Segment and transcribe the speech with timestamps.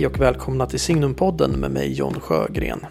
[0.00, 2.86] Hej och välkomna till Signumpodden med mig John Sjögren.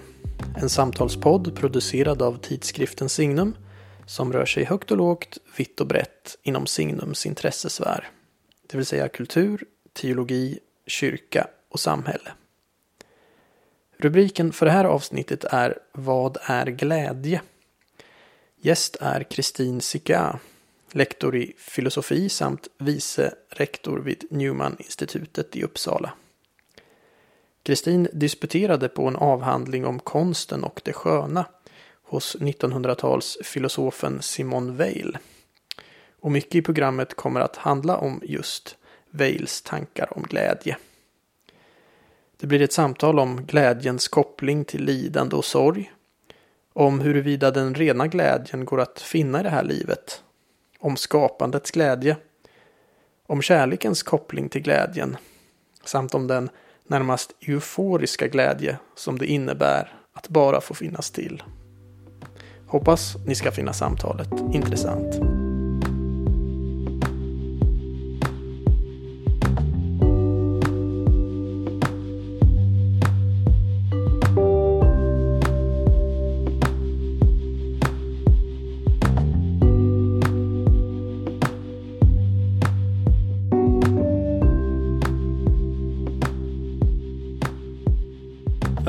[0.57, 3.55] En samtalspodd producerad av tidskriften Signum
[4.05, 8.09] som rör sig högt och lågt, vitt och brett inom Signums intressesfär.
[8.67, 12.31] Det vill säga kultur, teologi, kyrka och samhälle.
[13.97, 17.41] Rubriken för det här avsnittet är Vad är glädje?
[18.61, 20.39] Gäst är Kristin Sika,
[20.91, 26.13] lektor i filosofi samt vice rektor vid Newman-institutet i Uppsala.
[27.63, 31.45] Kristin disputerade på en avhandling om konsten och det sköna
[32.03, 35.17] hos 1900-talsfilosofen Simone Weil.
[36.19, 38.77] Och mycket i programmet kommer att handla om just
[39.09, 40.77] Weils tankar om glädje.
[42.37, 45.91] Det blir ett samtal om glädjens koppling till lidande och sorg.
[46.73, 50.23] Om huruvida den rena glädjen går att finna i det här livet.
[50.79, 52.17] Om skapandets glädje.
[53.27, 55.17] Om kärlekens koppling till glädjen.
[55.83, 56.49] Samt om den
[56.89, 61.43] närmast euforiska glädje som det innebär att bara få finnas till.
[62.67, 65.38] Hoppas ni ska finna samtalet intressant.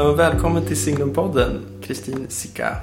[0.08, 2.76] Välkommen till Signumpodden, Kristin Sika.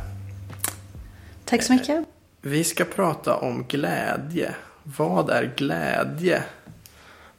[1.45, 2.05] Tack så mycket.
[2.41, 4.55] Vi ska prata om glädje.
[4.83, 6.43] Vad är glädje?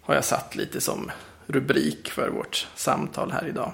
[0.00, 1.10] Har jag satt lite som
[1.46, 3.72] rubrik för vårt samtal här idag.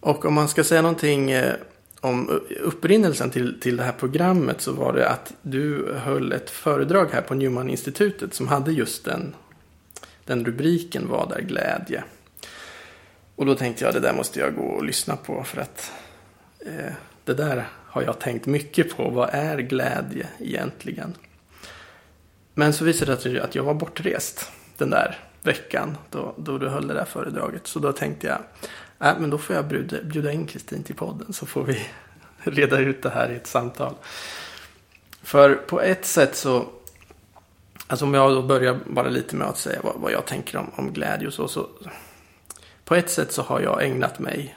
[0.00, 1.54] Och om man ska säga någonting eh,
[2.00, 7.08] om upprinnelsen till, till det här programmet så var det att du höll ett föredrag
[7.12, 9.34] här på Newman-institutet som hade just den,
[10.24, 12.04] den rubriken Vad är glädje?
[13.36, 15.92] Och då tänkte jag det där måste jag gå och lyssna på för att
[16.66, 16.92] eh,
[17.24, 19.10] det där har jag tänkt mycket på.
[19.10, 21.14] Vad är glädje egentligen?
[22.54, 26.68] Men så visade det sig att jag var bortrest den där veckan då, då du
[26.68, 27.66] höll det där föredraget.
[27.66, 28.38] Så då tänkte jag,
[29.10, 31.86] äh, men då får jag bjuda, bjuda in Kristin till podden så får vi
[32.38, 33.94] reda ut det här i ett samtal.
[35.22, 36.66] För på ett sätt så,
[37.86, 40.70] alltså om jag då börjar bara lite med att säga vad, vad jag tänker om,
[40.76, 41.68] om glädje och så, så
[42.86, 44.56] på ett sätt så har jag ägnat mig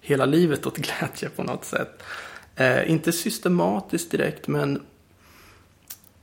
[0.00, 2.02] hela livet åt glädje på något sätt.
[2.56, 4.82] Eh, inte systematiskt direkt men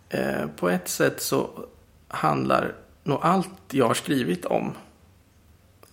[0.10, 1.66] eh, på ett sätt så
[2.08, 4.74] handlar nog allt jag har skrivit om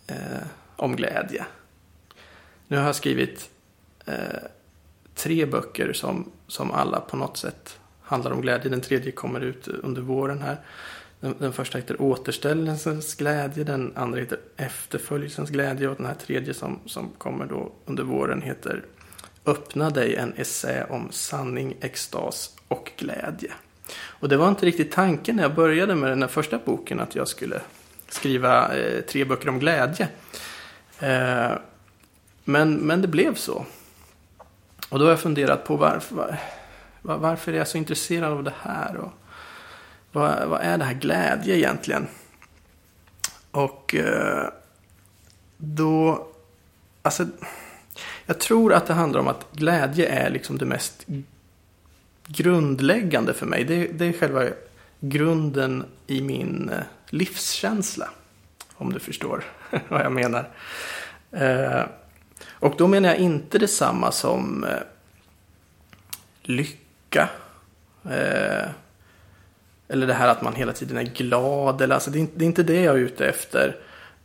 [0.06, 0.46] eh,
[0.76, 1.46] om glädje.
[2.68, 3.50] Nu har jag skrivit
[4.06, 4.42] eh,
[5.14, 8.70] tre böcker som, som alla på något sätt handlar om glädje.
[8.70, 10.58] Den tredje kommer ut under våren här.
[11.24, 16.54] Den, den, första heter Återställelsens glädje, den andra heter Efterföljelsens glädje och den här tredje
[16.54, 18.84] som, som kommer då under våren heter
[19.46, 23.52] Öppna dig, en essä om sanning, extas och glädje.
[23.96, 27.14] Och det var inte riktigt tanken när jag började med den här första boken att
[27.14, 27.60] jag skulle
[28.08, 30.08] skriva eh, tre böcker om glädje.
[30.98, 31.52] Eh,
[32.44, 33.66] men, men det blev så.
[34.88, 36.16] Och då har jag funderat på varför,
[37.02, 38.96] var, varför är jag så intresserad av det här?
[38.96, 39.12] Och,
[40.14, 42.06] vad, vad är det här glädje egentligen?
[43.50, 44.48] Och eh,
[45.56, 46.26] då,
[47.02, 47.26] alltså,
[48.26, 51.06] jag tror att det handlar om att glädje är liksom det mest
[52.26, 53.64] grundläggande för mig.
[53.64, 54.44] Det, det är själva
[55.00, 58.10] grunden i min eh, livskänsla.
[58.74, 59.44] Om du förstår
[59.88, 60.48] vad jag menar.
[61.30, 61.82] Eh,
[62.48, 64.80] och då menar jag inte detsamma som eh,
[66.42, 67.28] lycka.
[68.04, 68.70] Eh,
[69.88, 71.80] eller det här att man hela tiden är glad.
[71.80, 73.76] Eller, alltså, det, är, det är inte det jag är ute efter.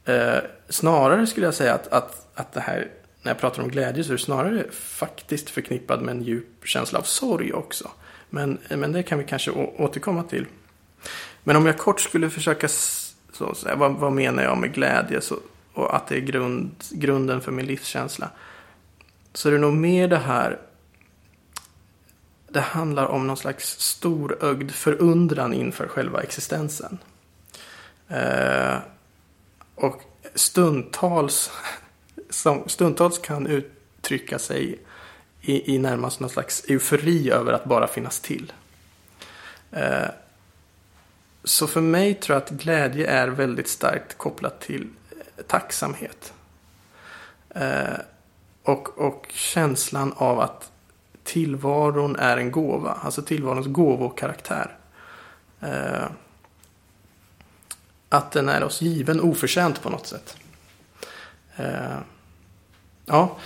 [0.06, 0.38] Eh,
[0.70, 2.88] snarare skulle jag säga att, att, att det här,
[3.22, 7.00] när jag pratar om glädje så är det snarare faktiskt förknippad med en djup känsla
[7.00, 7.92] av sorg också.
[8.30, 10.46] Men, men det kan vi kanske återkomma till.
[11.44, 15.36] Men om jag kort skulle försöka så, så vad, vad menar jag med glädje så,
[15.74, 18.30] och att det är grund, grunden för min livskänsla.
[19.34, 20.60] Så är det nog mer det här
[22.52, 26.98] det handlar om någon slags storögd förundran inför själva existensen.
[28.08, 28.78] Eh,
[29.76, 30.02] och
[30.36, 31.52] stundtals,
[32.30, 34.80] som stundtals kan uttrycka sig
[35.42, 38.54] i, i närmast någon slags eufori över att bara finnas till.
[39.72, 40.08] Eh,
[41.44, 46.34] så för mig tror jag att glädje är väldigt starkt kopplat till eh, tacksamhet.
[47.50, 48.00] Eh,
[48.64, 50.69] och, och känslan av att
[51.30, 52.98] tillvaron är en gåva.
[53.02, 54.76] Alltså tillvarons gåvokaraktär.
[55.62, 56.08] Eh,
[58.10, 60.38] att den är oss given oförtjänt på något sätt.
[61.56, 61.98] Eh,
[63.06, 63.38] ja,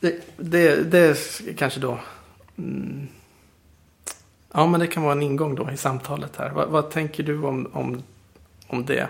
[0.00, 1.16] det, det, det är
[1.56, 1.98] kanske då...
[2.58, 3.08] Mm,
[4.52, 6.50] ja, men det kan vara en ingång då i samtalet här.
[6.50, 8.02] Vad, vad tänker du om, om,
[8.66, 9.08] om det?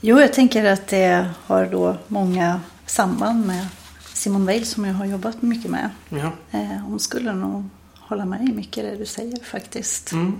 [0.00, 3.66] Jo, jag tänker att det har då många samband med
[4.18, 5.90] Simon Weil som jag har jobbat mycket med.
[6.08, 6.32] Ja.
[6.50, 10.12] Eh, hon skulle nog hålla med i mycket det du säger faktiskt.
[10.12, 10.32] Mm.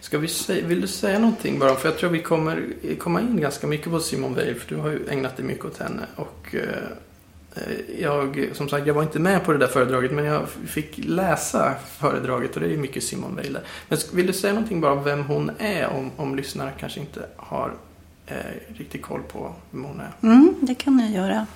[0.00, 1.74] Ska vi säga, vill du säga någonting bara?
[1.74, 4.54] För jag tror vi kommer komma in ganska mycket på Simon Weil.
[4.54, 6.06] För du har ju ägnat dig mycket åt henne.
[6.16, 7.62] Och eh,
[7.98, 10.12] jag, som sagt, jag var inte med på det där föredraget.
[10.12, 13.62] Men jag fick läsa föredraget och det är ju mycket Simon där.
[13.88, 15.88] Men vill du säga någonting bara om vem hon är?
[15.88, 17.74] Om, om lyssnare kanske inte har
[18.26, 18.36] eh,
[18.76, 20.12] riktigt koll på vem hon är.
[20.22, 21.46] Mm, det kan jag göra.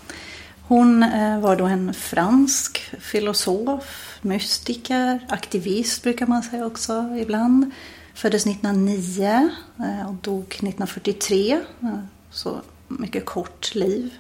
[0.67, 7.71] Hon eh, var då en fransk filosof, mystiker, aktivist brukar man säga också ibland.
[8.15, 11.53] Föddes 1909 eh, och dog 1943.
[11.53, 11.89] Eh,
[12.31, 14.15] så mycket kort liv.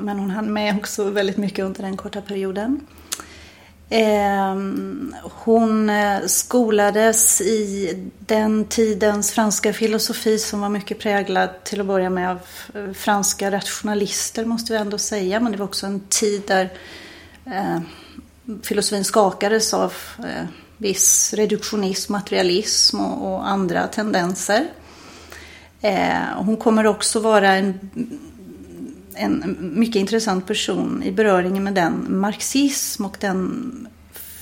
[0.00, 2.80] Men hon hann med också väldigt mycket under den korta perioden.
[3.92, 11.86] Ehm, hon eh, skolades i den tidens franska filosofi som var mycket präglad till att
[11.86, 12.40] börja med av
[12.74, 15.40] eh, franska rationalister måste vi ändå säga.
[15.40, 16.72] Men det var också en tid där
[17.46, 17.80] eh,
[18.62, 19.92] filosofin skakades av
[20.76, 24.66] viss reduktionism, materialism och, och andra tendenser.
[25.80, 27.90] Eh, hon kommer också vara en,
[29.20, 33.88] en mycket intressant person i beröringen med den marxism och den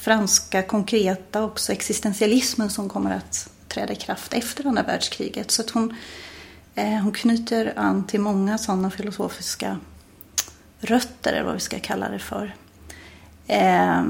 [0.00, 5.50] franska konkreta också existentialismen som kommer att träda i kraft efter andra världskriget.
[5.50, 5.94] Så att hon,
[6.74, 9.78] eh, hon knyter an till många sådana filosofiska
[10.80, 12.54] rötter, eller vad vi ska kalla det för.
[13.46, 14.04] Eh,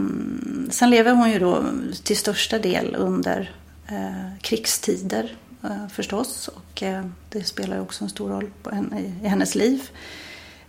[0.71, 1.65] sen lever hon ju då
[2.03, 3.53] till största del under
[3.89, 6.49] eh, krigstider eh, förstås.
[6.49, 9.91] Och eh, det spelar också en stor roll henne, i, i, hennes liv.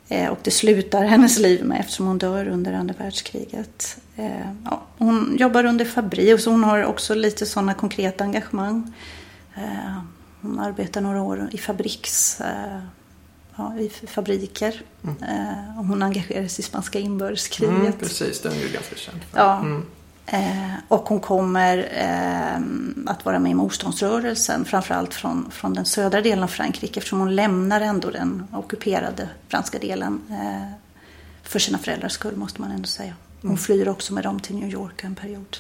[0.10, 3.98] Eh, och det slutar hennes liv med eftersom hon dör under andra världskriget.
[4.16, 8.94] Eh, ja, hon jobbar under Fabri så hon har också lite sådana konkreta engagemang.
[10.42, 12.42] hon arbetar några år i Fabriks
[13.60, 14.82] ja, i fabriker.
[15.04, 15.16] Mm.
[15.24, 17.80] Eh, hon engagerade sig i spanska inbördeskriget.
[17.80, 19.24] Mm, precis, den är ju ganska känd.
[19.24, 19.40] För.
[19.40, 19.60] Ja.
[19.60, 19.86] Mm.
[20.32, 22.62] Eh, och hon kommer eh,
[23.12, 27.36] att vara med i motståndsrörelsen, framförallt från, från den södra delen av Frankrike eftersom hon
[27.36, 30.72] lämnar ändå den ockuperade franska delen eh,
[31.44, 33.14] för sina föräldrars skull måste man ändå säga.
[33.42, 33.58] Hon mm.
[33.58, 35.58] flyr också med dem till New York en period.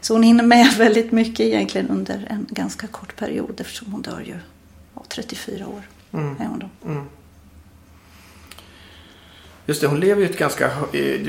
[0.00, 4.20] Så hon hinner med väldigt mycket egentligen under en ganska kort period eftersom hon dör
[4.20, 4.36] ju
[4.94, 5.82] ja, 34 år.
[6.12, 6.36] Mm.
[6.40, 6.90] Är hon då.
[6.90, 7.04] Mm.
[9.66, 10.70] Just det, hon lever ju ett ganska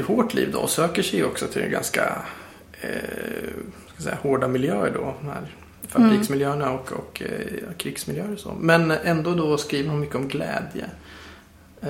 [0.07, 2.21] hårt liv då och söker sig också till ganska
[2.81, 5.15] eh, säga, hårda miljöer då.
[5.21, 5.47] De här
[5.87, 8.53] fabriksmiljöerna och, och eh, krigsmiljöer och så.
[8.59, 10.85] Men ändå då skriver hon mycket om glädje.
[11.81, 11.89] Eh,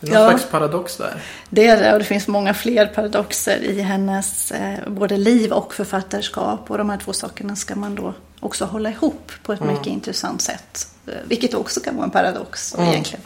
[0.00, 1.22] det är någon ja, slags paradox där.
[1.50, 5.74] Det är det och det finns många fler paradoxer i hennes eh, både liv och
[5.74, 6.70] författarskap.
[6.70, 9.74] Och de här två sakerna ska man då också hålla ihop på ett mm.
[9.74, 10.88] mycket intressant sätt.
[11.06, 12.88] Eh, vilket också kan vara en paradox mm.
[12.88, 13.24] egentligen.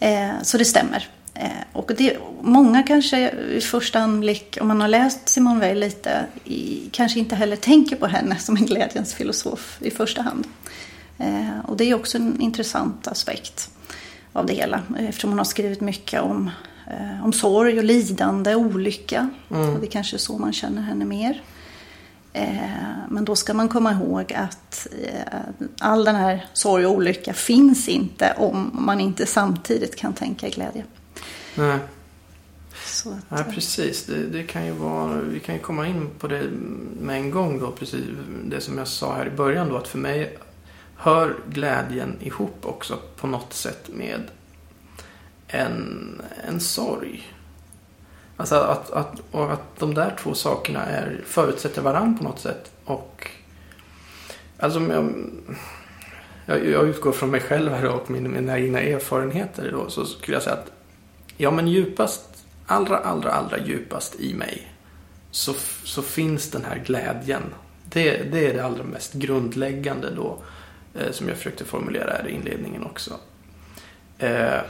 [0.00, 1.08] Eh, så det stämmer.
[1.42, 6.26] Eh, och det, många kanske i första anblick, om man har läst Simone Weil lite,
[6.44, 10.46] i, kanske inte heller tänker på henne som en glädjens filosof i första hand.
[11.18, 13.70] Eh, och det är också en intressant aspekt
[14.32, 14.82] av det hela.
[14.98, 16.50] Eftersom hon har skrivit mycket om,
[16.86, 19.28] eh, om sorg och lidande, olycka.
[19.50, 19.74] Mm.
[19.74, 21.42] Och det är kanske är så man känner henne mer.
[22.32, 22.56] Eh,
[23.08, 25.40] men då ska man komma ihåg att eh,
[25.80, 30.84] all den här sorg och olycka finns inte om man inte samtidigt kan tänka glädje.
[31.54, 31.78] Nej.
[32.84, 34.06] Så att, ja, eh, precis.
[34.06, 36.42] Det, det, kan ju vara, vi kan ju komma in på det
[37.00, 37.70] med en gång då.
[37.70, 38.04] Precis
[38.44, 39.76] det som jag sa här i början då.
[39.76, 40.38] Att för mig
[40.96, 44.20] hör glädjen ihop också på något sätt med
[45.48, 47.34] en, en sorg.
[48.36, 52.72] Alltså att, att, och att de där två sakerna är, förutsätter varandra på något sätt.
[52.84, 53.30] Och
[54.58, 55.14] alltså jag,
[56.46, 59.90] jag, jag utgår från mig själv här och mina, mina egna erfarenheter då.
[59.90, 60.72] Så skulle jag säga att
[61.42, 64.72] ja men djupast, allra, allra, allra djupast i mig
[65.30, 67.42] så, så finns den här glädjen.
[67.84, 70.38] Det, det är det allra mest grundläggande då.
[70.94, 73.14] Eh, som jag försökte formulera här i inledningen också.
[74.18, 74.60] Eh,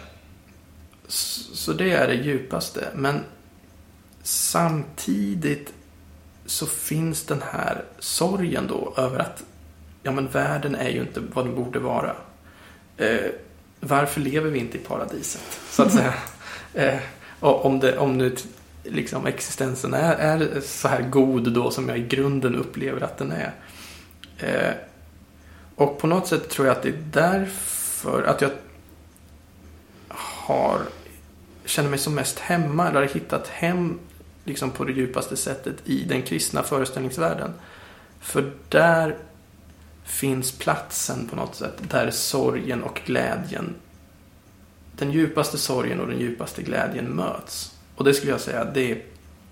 [1.07, 2.89] så, så det är det djupaste.
[2.95, 3.21] Men
[4.23, 5.73] Samtidigt
[6.47, 9.43] så finns den här sorgen då över att
[10.03, 12.17] ja men världen är ju inte vad den borde vara.
[12.97, 13.31] Eh,
[13.81, 15.61] varför lever vi inte i paradiset?
[15.71, 16.15] Så att säga.
[16.75, 16.99] Eh,
[17.41, 18.37] om, det, om nu
[18.85, 23.33] liksom existensen är, är så här god då som jag i grunden upplever att den
[23.33, 23.53] är.
[24.39, 24.75] Eh,
[25.75, 28.51] Och på något sätt tror jag att det är därför att jag
[30.09, 30.81] har
[31.65, 33.99] känner mig som mest hemma eller har hittat hem
[34.45, 37.55] liksom på det djupaste sättet i den kristna föreställningsvärlden.
[38.21, 39.17] För där
[40.05, 43.75] finns platsen på något sätt där sorgen och glädjen
[45.03, 47.73] den djupaste sorgen och den djupaste glädjen möts.
[47.95, 49.03] Och det skulle jag säga, det är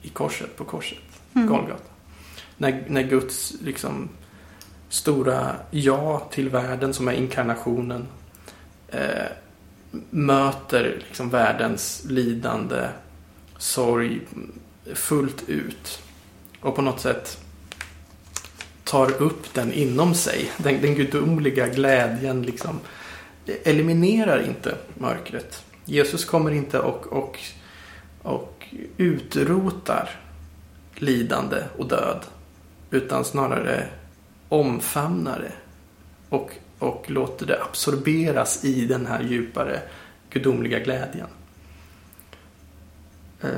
[0.02, 0.99] i korset, på korset,
[1.35, 1.49] mm.
[1.49, 1.83] Golgata.
[2.57, 4.09] När, när Guds liksom
[4.88, 8.07] stora ja till världen som är inkarnationen
[8.88, 9.26] eh,
[10.11, 12.88] möter liksom världens lidande,
[13.59, 14.21] sorg
[14.95, 16.02] fullt ut.
[16.61, 17.38] Och på något sätt
[18.85, 20.50] tar upp den inom sig.
[20.57, 22.80] Den, den gudomliga glädjen liksom
[23.64, 25.64] eliminerar inte mörkret.
[25.85, 27.38] Jesus kommer inte och, och,
[28.23, 28.64] och
[28.97, 30.11] utrotar
[30.95, 32.25] lidande och död.
[32.90, 33.87] Utan snarare
[34.49, 35.52] omfamnar det.
[36.28, 39.80] Och, och låter det absorberas i den här djupare
[40.30, 41.26] gudomliga glädjen.
[43.45, 43.50] Uh,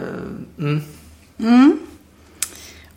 [0.59, 0.83] mm.
[1.39, 1.79] Mm.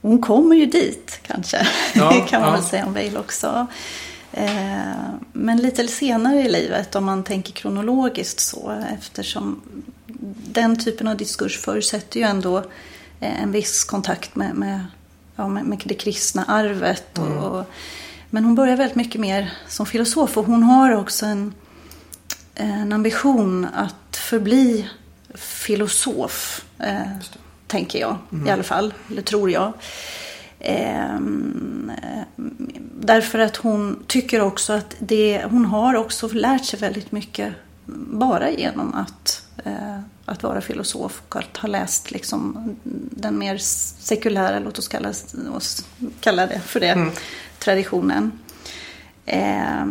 [0.01, 1.67] Hon kommer ju dit kanske.
[1.95, 2.55] Ja, kan man ja.
[2.55, 3.67] väl säga om Vail också.
[4.31, 9.61] Eh, men lite senare i livet om man tänker kronologiskt så eftersom
[10.47, 12.57] den typen av diskurs förutsätter ju ändå
[13.19, 14.85] eh, en viss kontakt med, med,
[15.35, 17.17] ja, med, med det kristna arvet.
[17.17, 17.37] Och, mm.
[17.37, 17.65] och,
[18.29, 21.53] men hon börjar väldigt mycket mer som filosof och hon har också en,
[22.55, 24.89] en ambition att förbli
[25.33, 26.65] filosof.
[26.79, 27.01] Eh,
[27.67, 28.47] tänker jag mm.
[28.47, 29.73] i alla fall, eller tror jag.
[30.65, 31.19] Eh,
[32.99, 37.53] därför att hon tycker också att det, hon har också lärt sig väldigt mycket
[38.11, 42.69] bara genom att, eh, att vara filosof och att ha läst liksom
[43.11, 45.09] den mer sekulära, låt oss kalla,
[45.55, 45.85] oss
[46.19, 47.11] kalla det för det, mm.
[47.59, 48.31] traditionen.
[49.25, 49.85] Eh,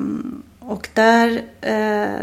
[0.61, 2.21] och där, eh,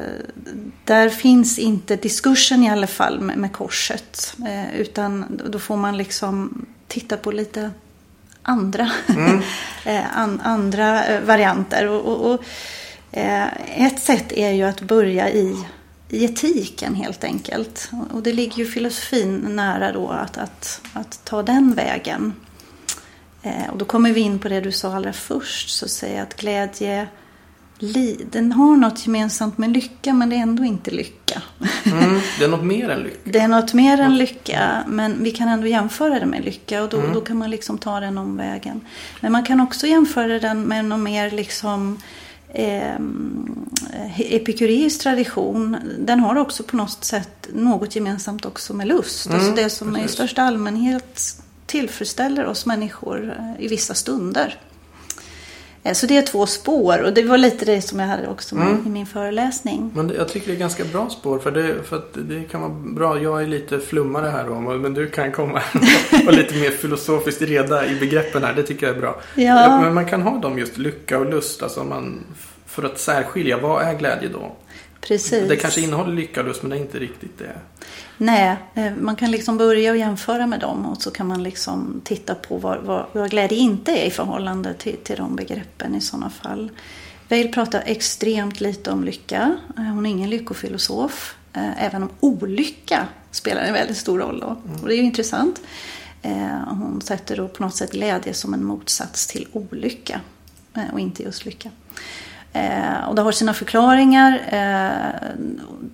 [0.86, 4.36] där finns inte diskursen i alla fall med, med korset.
[4.48, 7.72] Eh, utan då får man liksom titta på lite
[8.44, 9.42] andra, mm.
[9.86, 11.88] Eh, an, andra eh, varianter.
[11.88, 12.44] Och, och, och
[13.12, 13.48] eh,
[13.88, 15.66] ett sätt är ju att börja i,
[16.10, 17.90] i etiken helt enkelt.
[18.12, 22.34] Och det ligger ju filosofin nära då att, att, att ta den vägen.
[23.72, 27.08] Och då kommer vi in på det du sa allra först, så säger att glädje
[28.32, 31.42] den har något gemensamt med lycka men det är ändå inte lycka.
[31.86, 33.20] Mm, det är något mer än lycka.
[33.32, 36.90] Det är något mer än lycka men vi kan ändå jämföra det med lycka och
[36.90, 37.14] då, mm.
[37.14, 38.82] då kan man liksom ta den omvägen.
[39.20, 41.98] Men man kan också jämföra den med någon mer liksom
[42.50, 42.96] eh,
[44.18, 45.78] epikureisk tradition.
[46.00, 49.26] Den har också på något sätt något gemensamt också med lust.
[49.26, 50.12] Mm, alltså det som precis.
[50.12, 51.22] i största allmänhet
[51.66, 54.60] tillfredsställer oss människor eh, i vissa stunder.
[55.84, 58.56] Eh, så det är två spår och det var lite det som jag hade också
[58.56, 58.84] mm.
[58.86, 59.92] i min föreläsning.
[59.96, 62.72] Men jag tycker det är ganska bra spår för det, för att det kan vara
[62.72, 63.22] bra.
[63.22, 65.62] Jag är lite flummare här då, men du kan komma
[66.28, 68.54] och lite mer filosofiskt reda i begreppen här.
[68.54, 69.22] Det tycker jag är bra.
[69.36, 69.82] Ja.
[69.82, 71.64] Men man kan ha dem just lycka och lust.
[71.64, 72.20] Alltså man,
[72.66, 74.56] för att särskilja, vad är glädje då?
[75.02, 75.50] Precis.
[75.50, 77.56] Det kanske innehåller lycka och lust men det är inte riktigt det.
[78.18, 82.02] Nej, eh, man kan liksom börja och jämföra med dem och så kan man liksom
[82.04, 86.02] titta på vad, vad, vad glädje inte är i förhållande till, till de begreppen i
[86.02, 86.72] sådana fall.
[87.30, 89.58] Vail pratar extremt lite om lycka.
[89.78, 91.36] Eh, hon är ingen lyckofilosof.
[91.54, 94.62] Eh, även om olycka spelar en väldigt stor roll då.
[94.82, 95.62] Och det är ju intressant.
[96.68, 100.22] Hon sätter då på något sätt glädje som en motsats till olycka
[100.94, 101.70] och inte just lycka.
[102.54, 104.42] Eh, och det har sina förklaringar.
[104.48, 105.32] Eh,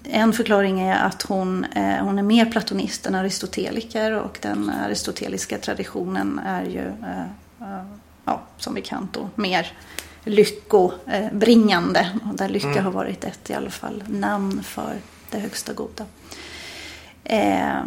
[0.04, 5.58] en förklaring är att hon, eh, hon är mer platonist än aristoteliker och den aristoteliska
[5.58, 7.22] traditionen är ju eh,
[7.62, 7.86] eh,
[8.26, 9.72] ja, som bekant då, mer
[10.24, 12.10] lyckobringande.
[12.34, 12.84] Där lycka mm.
[12.84, 14.96] har varit ett i alla fall namn för
[15.32, 16.06] det högsta goda.
[17.24, 17.84] Eh,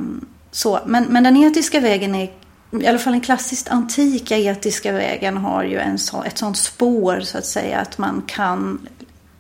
[0.51, 2.31] så, men, men den etiska vägen är
[2.73, 7.21] i alla fall den klassiskt antika etiska vägen har ju en så, ett sånt spår
[7.21, 8.89] så att säga att man kan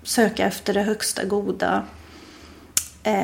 [0.02, 1.82] söka efter det högsta goda
[3.02, 3.14] eh,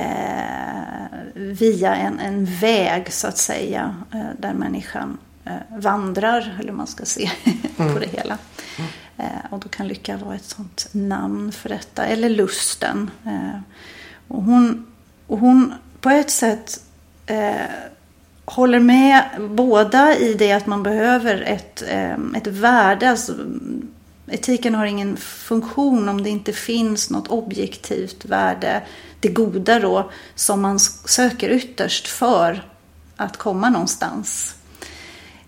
[1.34, 7.04] via en, en väg så att säga eh, där människan eh, vandrar, eller man ska
[7.04, 7.30] se
[7.76, 7.92] mm.
[7.94, 8.38] på det hela.
[8.78, 8.90] Mm.
[9.16, 13.10] Eh, och då kan lycka vara ett sånt namn för detta, eller lusten.
[13.24, 13.60] Eh,
[14.28, 14.86] och, hon,
[15.26, 16.80] och hon på ett sätt
[17.26, 17.54] eh,
[18.46, 23.10] håller med båda i det att man behöver ett, ehm, ett värde.
[23.10, 23.34] Alltså,
[24.26, 28.82] etiken har ingen funktion om det inte finns något objektivt värde,
[29.20, 32.62] det goda då, som man söker ytterst för
[33.16, 34.54] att komma någonstans.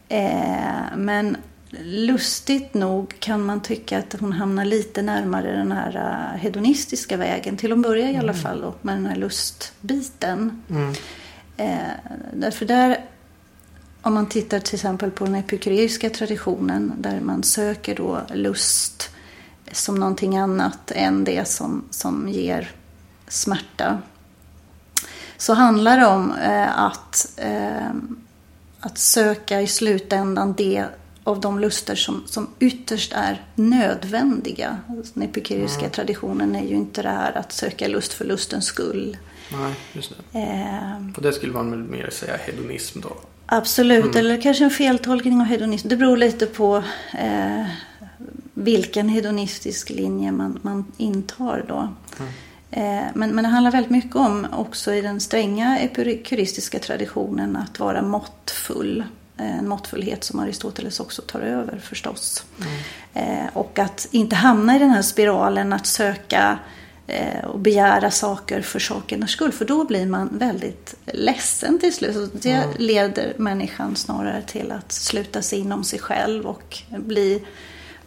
[0.09, 1.37] Eh, men
[1.83, 7.57] lustigt nog kan man tycka att hon hamnar lite närmare den här uh, hedonistiska vägen.
[7.57, 10.63] Till att börja i alla fall då, med den här lustbiten.
[10.71, 10.95] Mm.
[11.59, 11.79] Eh,
[12.33, 13.05] därför där,
[14.03, 19.11] om man tittar till exempel på den epikureiska traditionen där man söker då lust
[19.73, 22.71] som någonting annat än det som, som ger
[23.29, 24.03] smärta.
[25.37, 27.91] Så handlar det om eh, att, eh,
[28.81, 30.85] att söka i slutändan det
[31.25, 34.79] av de luster som, som ytterst är nödvändiga.
[35.15, 35.91] Den epikureiska mm.
[35.91, 39.17] traditionen är ju inte det här att söka lust för lustens skull.
[39.53, 40.39] Nej, just det.
[40.39, 43.13] Eh, Och det skulle man väl mer säga hedonism då?
[43.47, 44.17] absolut, Mm.
[44.17, 45.89] eller kanske en feltolkning av hedonism.
[45.89, 46.77] Det beror lite på
[47.19, 47.65] eh,
[48.55, 51.89] vilken hedonistisk linje man, man intar då.
[52.19, 52.33] Mm.
[52.71, 57.79] Eh, men, men det handlar väldigt mycket om, också i den stränga epikuristiska traditionen, att
[57.81, 59.05] vara måttfull.
[59.39, 62.45] Eh, En måttfullhet som Aristoteles också tar över förstås.
[63.15, 66.59] Eh, och att inte hamna i den här spiralen att söka
[67.45, 69.53] och begära saker för sakernas skull.
[69.53, 72.15] För då blir man väldigt ledsen till slut.
[72.15, 77.43] Så det leder människan snarare till att sluta sig inom sig själv och bli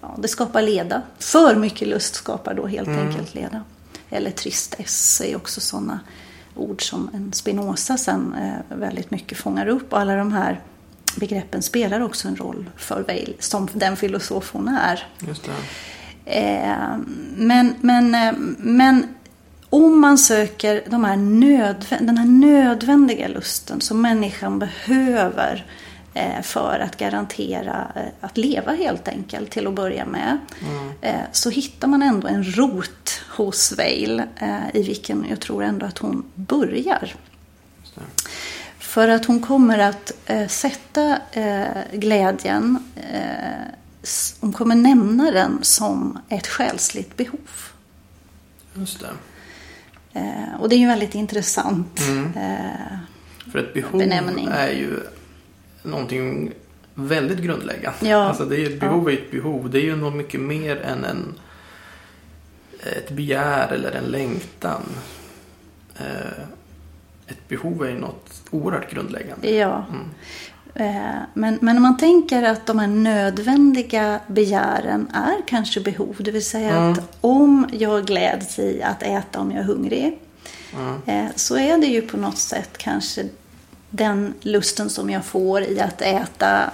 [0.02, 1.02] Ja, det skapar leda.
[1.20, 3.64] För mycket lust skapar då helt enkelt leda.
[4.10, 6.00] Eller tristess är också sådana
[6.56, 9.94] ord som en Spinoza sen eh, väldigt mycket fångar upp.
[9.94, 10.62] Och alla de här
[11.16, 15.08] begreppen spelar också en roll för Weil som den filosof hon är.
[15.20, 15.52] Just det.
[16.26, 16.98] Eh,
[17.36, 19.08] men, men, eh, men
[19.70, 21.18] om man söker de här
[22.06, 25.66] den här nödvändiga lusten som människan behöver
[26.14, 30.38] eh, för att garantera att leva helt enkelt till att börja med.
[31.02, 35.86] Eh, så hittar man ändå en rot hos Weil eh, i vilken jag tror ändå
[35.86, 37.16] att hon börjar.
[38.80, 40.12] För att hon kommer att
[40.48, 41.18] sätta
[41.94, 42.92] glädjen,
[44.40, 47.40] hon kommer nämna den som ett själsligt behov.
[48.74, 49.10] Just det.
[50.20, 52.00] Eh, och det är ju väldigt intressant.
[52.02, 52.26] Mm.
[52.38, 52.98] Eh,
[53.52, 54.48] För ett behov Benämning.
[54.52, 55.00] är ju
[55.84, 56.52] någonting
[56.94, 58.08] väldigt grundläggande.
[58.10, 58.18] Ja.
[58.18, 59.70] Alltså det är, ett behov är ett behov.
[59.70, 61.34] Det är ju något mycket mer än en,
[62.98, 64.82] ett begär eller en längtan.
[65.98, 66.44] Eh,
[67.28, 69.52] Ett behov är ju något oerhört grundläggande.
[69.52, 69.86] ja.
[69.90, 70.06] Mm.
[70.76, 76.16] Eh, Men, men om man tänker att de här nödvändiga begären är kanske behov.
[76.20, 76.92] Det vill säga Mm.
[76.92, 80.20] att om jag gläds i att äta om jag är hungrig.
[81.06, 81.30] Mm.
[81.36, 83.26] Så är det ju på något sätt kanske
[83.90, 86.72] den lusten som jag får i att äta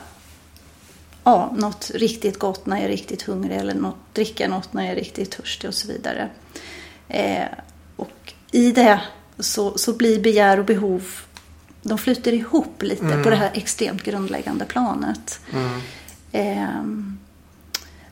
[1.24, 3.58] ja, något riktigt gott när jag är riktigt hungrig.
[3.58, 6.30] Eller något, dricka något när jag är riktigt törstig och så vidare.
[7.08, 7.46] Eh,
[7.96, 9.00] och i det
[9.40, 11.04] så, så blir begär och behov
[11.88, 13.24] de flyter ihop lite Mm.
[13.24, 15.40] på det här extremt grundläggande planet.
[15.54, 15.80] Mm.
[16.32, 17.18] Ehm,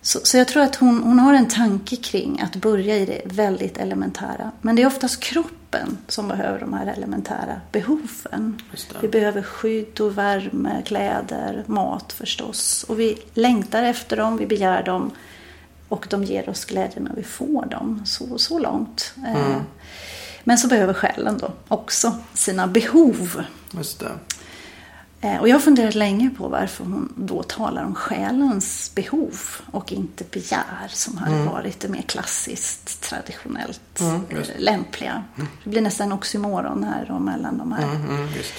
[0.01, 3.21] så, så jag tror att hon, hon har en tanke kring att börja i det
[3.25, 4.51] väldigt elementära.
[4.61, 8.61] Men det är oftast kroppen som behöver de här elementära behoven.
[9.01, 12.83] Vi behöver skydd och värme, kläder, mat förstås.
[12.87, 15.11] Och vi längtar efter dem, vi begär dem.
[15.89, 18.01] Och de ger oss glädje när vi får dem.
[18.05, 19.13] Så, så långt.
[19.25, 19.61] Eh, Mm.
[20.47, 23.43] Men så behöver själen då också sina behov.
[23.71, 24.11] Just det.
[25.21, 29.39] Eh, Och jag har funderat länge på varför hon då talar om själens behov
[29.71, 35.23] och inte begär som hade varit det mer klassiskt, traditionellt Mm, eh, lämpliga.
[35.63, 37.83] Det blir nästan oxymoron här då mellan de här.
[37.83, 38.53] Mm, mm, just.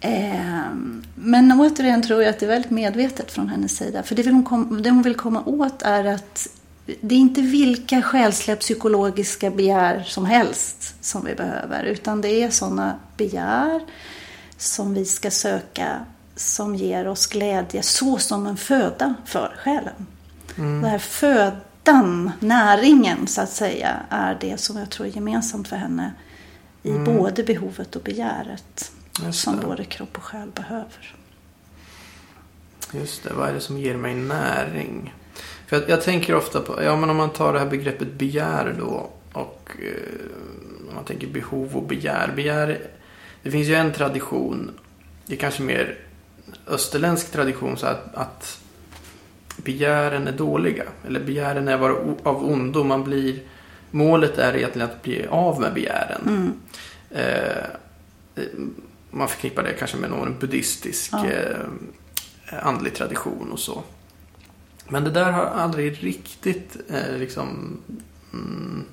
[0.00, 0.70] Eh,
[1.14, 4.02] Men återigen tror jag att det är väldigt medvetet från hennes sida.
[4.02, 6.48] För det, vill hon, kom, det hon vill komma åt är att
[6.86, 11.84] det är inte vilka själsliga psykologiska begär som helst som vi behöver.
[11.84, 13.80] Utan det är sådana begär
[14.56, 16.04] som vi ska söka
[16.36, 20.06] som ger oss glädje så som en föda för själen.
[20.56, 25.76] Den här födan, näringen så att säga, är det som jag tror är gemensamt för
[25.76, 26.12] henne
[26.82, 28.92] i både behovet och begäret
[29.32, 31.16] som både kropp och själ behöver.
[32.92, 35.14] Just det, vad är det som ger mig näring?
[35.66, 38.74] För jag, jag tänker ofta på, ja men om man tar det här begreppet begär
[38.78, 42.32] då och eh, om man tänker behov och begär.
[42.36, 42.78] Begär,
[43.42, 44.70] det finns ju en tradition,
[45.26, 45.98] det är kanske mer
[46.66, 48.58] österländsk tradition så att, att
[49.56, 50.84] begären är dåliga.
[51.06, 52.84] Eller begären är vara o- av ondo.
[52.84, 53.38] Man blir,
[53.90, 56.22] målet är egentligen att bli av med begären.
[56.26, 56.52] Mm.
[57.10, 57.64] Eh,
[59.10, 61.26] man förknippar det kanske med någon buddhistisk Ja.
[61.26, 63.82] eh, andlig tradition och så.
[64.88, 67.78] Men det där har aldrig riktigt eh, liksom...
[68.32, 68.84] Mm,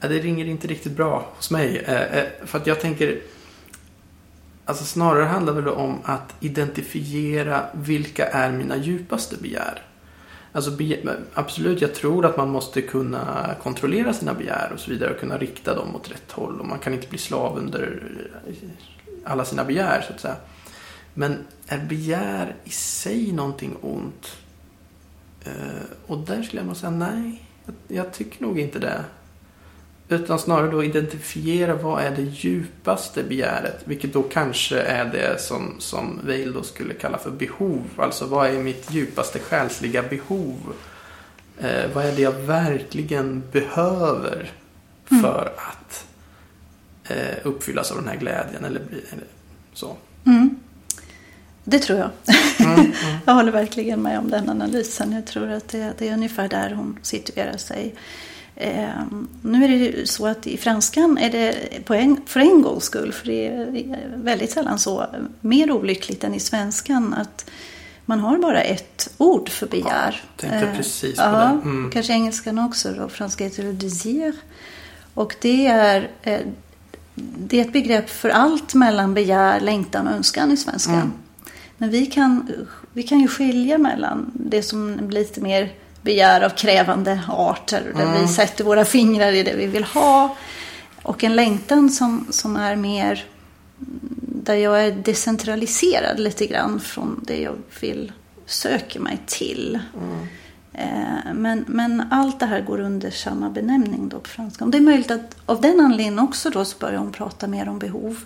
[0.00, 1.78] eh, det ringer inte riktigt bra hos mig.
[1.78, 3.20] Eh, eh, för att jag tänker
[4.68, 9.82] Alltså snarare handlar det om att identifiera vilka är mina djupaste begär.
[10.52, 10.70] Alltså
[11.34, 15.38] absolut, jag tror att man måste kunna kontrollera sina begär och så vidare och kunna
[15.38, 16.60] rikta dem åt rätt håll.
[16.60, 18.02] Och man kan inte bli slav under
[19.24, 20.36] alla sina begär så att säga.
[21.14, 24.36] Men är begär i sig någonting ont?
[25.48, 27.42] Eh, och där skulle jag nog säga nej.
[27.88, 29.04] Jag tycker nog inte det.
[30.08, 33.80] Utan snarare då identifiera vad är det djupaste begäret.
[33.84, 37.84] Vilket då kanske är det som, som Weil då skulle kalla för behov.
[37.96, 40.74] Alltså vad är mitt djupaste själsliga behov?
[41.58, 44.52] Eh, vad är det jag verkligen behöver
[45.10, 45.22] mm.
[45.22, 45.54] för mm.
[45.56, 46.06] att
[47.10, 49.26] eh, uppfyllas av den här glädjen eller, eller
[49.72, 49.96] så.
[50.26, 50.56] Mm.
[51.64, 52.10] Det tror jag.
[52.74, 53.16] Mm, mm.
[53.26, 55.12] jag håller verkligen med om den analysen.
[55.12, 57.94] Jag tror att det, det är ungefär där hon situerar sig.
[58.60, 58.88] Eh,
[59.42, 61.50] nu är det ju så att i franskan är det
[61.96, 65.06] en, för en gångs skull, för det är väldigt sällan så,
[65.40, 67.50] mer olyckligt än i svenskan att
[68.04, 70.22] man har bara ett ord för begär.
[70.22, 71.68] Ja, tänkte eh, precis på ja, det.
[71.68, 71.90] Mm.
[71.90, 74.34] Kanske engelskan också då, franska heter det désir.
[75.14, 76.40] Och det är, eh,
[77.14, 80.94] det är ett begrepp för allt mellan begär, längtan och önskan i svenskan.
[80.94, 81.12] Mm.
[81.78, 82.50] Men vi kan,
[82.92, 87.92] vi kan ju skilja mellan det som blir lite mer begär av krävande arter.
[87.96, 88.22] Där mm.
[88.22, 90.36] vi sätter våra fingrar i det vi vill ha.
[91.02, 93.24] Och en längtan som, som är mer
[94.20, 98.12] där jag är decentraliserad lite grann från det jag vill
[98.46, 99.78] söka mig till.
[99.96, 100.26] Mm.
[100.72, 104.64] Eh, men, men allt det här går under samma benämning då på franska.
[104.64, 107.68] Och det är möjligt att av den anledningen också då så börjar hon prata mer
[107.68, 108.24] om behov.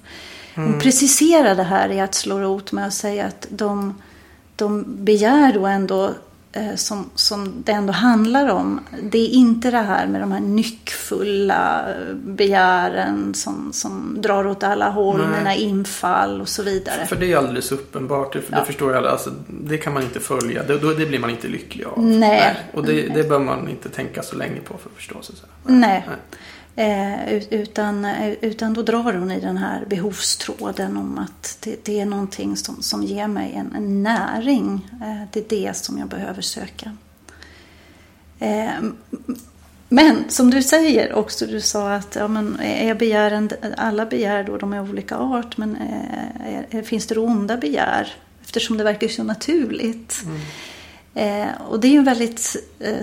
[0.55, 0.81] Hon mm.
[0.81, 4.03] preciserar det här i att slå rot med att säga att de,
[4.57, 6.15] de begär då ändå
[6.55, 8.81] Eh, som, som det ändå handlar om.
[9.03, 11.85] Det är inte det här med de här nyckfulla
[12.15, 15.39] begären som, som drar åt alla håll, Nej.
[15.39, 17.07] mina infall och så vidare.
[17.07, 18.59] För det är alldeles uppenbart, det, ja.
[18.59, 19.07] det förstår jag.
[19.07, 22.03] Alltså, det kan man inte följa, det, det blir man inte lycklig av.
[22.03, 22.19] Nej.
[22.19, 22.57] Nej.
[22.73, 25.17] Och det, det bör man inte tänka så länge på för att förstå.
[25.23, 25.33] Så
[25.65, 26.05] Nej.
[26.09, 26.17] Nej.
[26.77, 28.05] Eh, utan,
[28.41, 32.83] utan då drar hon i den här behovstråden om att det, det är någonting som,
[32.83, 34.89] som ger mig en, en näring.
[35.03, 36.97] Eh, det är det som jag behöver söka.
[38.39, 38.71] Eh,
[39.89, 44.57] men som du säger också, du sa att ja, men är begären, alla begär då
[44.57, 48.15] de är olika art, men är, är, finns det då onda begär?
[48.43, 50.25] Eftersom det verkar så naturligt.
[50.25, 50.41] Mm.
[51.15, 53.03] Eh, och det är ju en väldigt eh,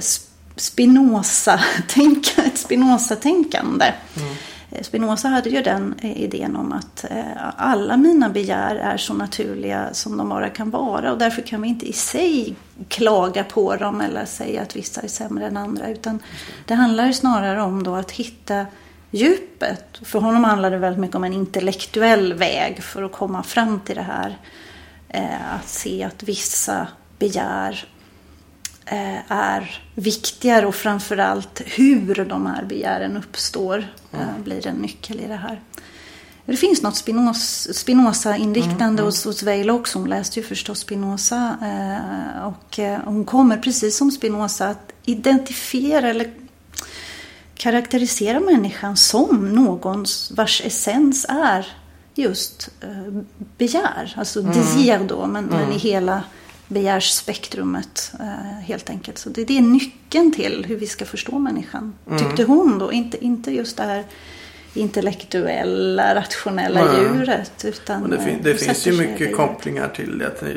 [0.60, 2.52] Spinoza-tänkande.
[2.56, 3.94] Spinoza-tänkande.
[4.18, 4.36] Mm.
[4.82, 7.24] Spinoza hade ju den idén om att eh,
[7.58, 11.68] alla mina begär är så naturliga som de bara kan vara och därför kan vi
[11.68, 12.56] inte i sig
[12.88, 16.20] klaga på dem eller säga att vissa är sämre än andra utan
[16.66, 18.66] det handlar snarare om då att hitta
[19.12, 19.86] djupet.
[20.02, 23.96] För honom handlar det väldigt mycket om en intellektuell väg för att komma fram till
[23.96, 24.38] det här.
[25.10, 26.88] Eh, att se att vissa
[27.20, 27.99] begär Eh,
[29.28, 34.44] är viktigare och framförallt hur de här begären uppstår mm.
[34.44, 35.62] blir en nyckel i det här.
[36.46, 36.96] Det finns något
[37.76, 39.06] Spinoza-inriktande mm, mm.
[39.06, 40.00] hos, hos Weil också.
[40.00, 41.58] Hon läste ju förstås Spinoza.
[41.62, 46.34] Eh, och hon kommer precis som Spinoza att identifiera eller
[47.56, 51.68] karaktärisera människan som någon vars essens är
[52.16, 52.70] just
[53.58, 54.14] begär.
[54.18, 54.54] Alltså mm.
[54.54, 55.80] desir då, men, men i mm.
[55.80, 56.24] hela
[56.70, 59.18] begärsspektrumet eh, helt enkelt.
[59.18, 61.94] Så det, det, är nyckeln till hur vi ska förstå människan.
[62.08, 62.20] Mm.
[62.20, 62.92] Tyckte hon då.
[62.94, 64.04] Inte, inte just det här
[64.74, 67.02] intellektuella, rationella Nej.
[67.02, 67.66] djuret.
[67.66, 70.52] Utan det, fin det finns ju mycket kopplingar till det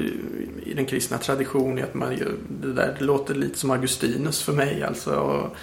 [0.67, 1.85] i den kristna traditionen.
[1.85, 2.17] Att man,
[2.63, 4.83] det, där, det låter lite som Augustinus för mig.
[4.83, 5.57] Alltså, och,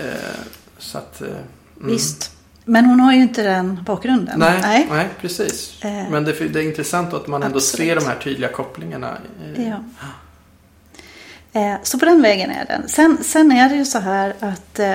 [0.00, 0.38] eh,
[0.78, 1.42] så att, eh, mm.
[1.76, 2.30] Visst.
[2.64, 4.38] Men hon har ju inte den bakgrunden.
[4.38, 4.86] Nej, nej.
[4.90, 5.84] nej precis.
[5.84, 7.88] Eh, Men det, det, är intressant att man ändå absolut.
[7.88, 9.18] ser de här tydliga kopplingarna.
[9.56, 9.80] Ja.
[11.60, 12.88] Eh, så på den vägen är den.
[12.88, 14.94] Sen, sen är det ju så här att eh,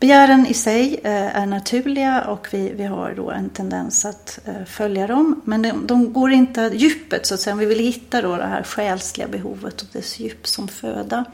[0.00, 5.06] begären i sig eh, är naturliga och vi, vi har då en tendens att följa
[5.06, 5.40] dem.
[5.44, 7.52] Men de, de, går inte djupet så att säga.
[7.52, 11.24] Om vi vill hitta då det här själsliga behovet och dess djup som föda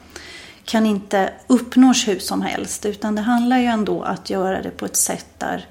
[0.69, 4.85] kan inte uppnås hur som helst utan det handlar ju ändå att göra det på
[4.85, 5.67] ett sätt där,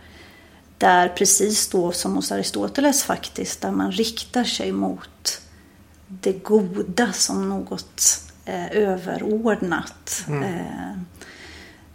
[0.79, 5.41] där precis då som hos Aristoteles faktiskt, där man riktar sig mot
[6.07, 8.03] det goda som något
[8.45, 10.25] eh, överordnat.
[10.29, 10.43] Mm.
[10.43, 10.99] Eh,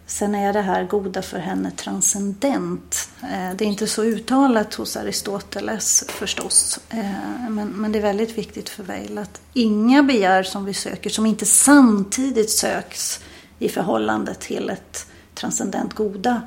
[0.06, 3.10] Sen är det här goda för henne transcendent.
[3.22, 6.80] Eh, det är inte så uttalat hos Aristoteles förstås.
[6.90, 11.26] Eh, men, det är väldigt viktigt för Weil att inga begär som vi söker som
[11.26, 13.20] inte samtidigt söks
[13.60, 16.42] i förhållande till ett transcendent goda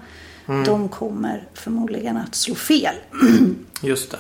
[0.47, 0.65] mm.
[0.65, 2.95] de kommer förmodligen att slå fel.
[3.81, 4.19] Just det.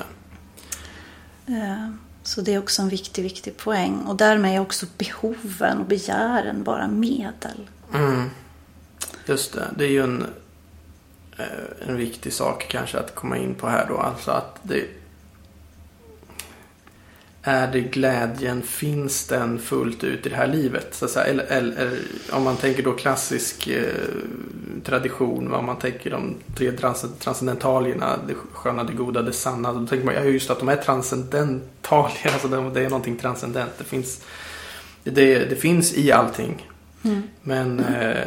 [1.52, 1.90] Eh,
[2.22, 3.98] så det är också en viktig, viktig poäng.
[4.06, 7.68] Och därmed är också behoven och begären bara medel.
[7.94, 8.30] Mm.
[9.26, 9.70] Just det.
[9.76, 10.26] Det är ju en,
[11.38, 13.96] eh, en viktig sak kanske att komma in på här då.
[13.96, 14.84] Alltså att det
[17.48, 20.94] är det glädjen, finns den fullt ut i det här livet?
[20.94, 21.98] Så säga, eller, eller,
[22.32, 23.84] om man tänker då klassisk eh,
[24.84, 29.72] tradition, om man tänker de tre trans transcendentalierna, det sköna, det goda, det sanna.
[29.72, 33.72] Då tänker man ja, just att de är transcendentalier, alltså det, det är någonting transcendent.
[33.78, 34.24] Det finns,
[35.04, 36.70] det, det finns i allting.
[37.04, 37.22] Mm.
[37.42, 38.26] Men eh,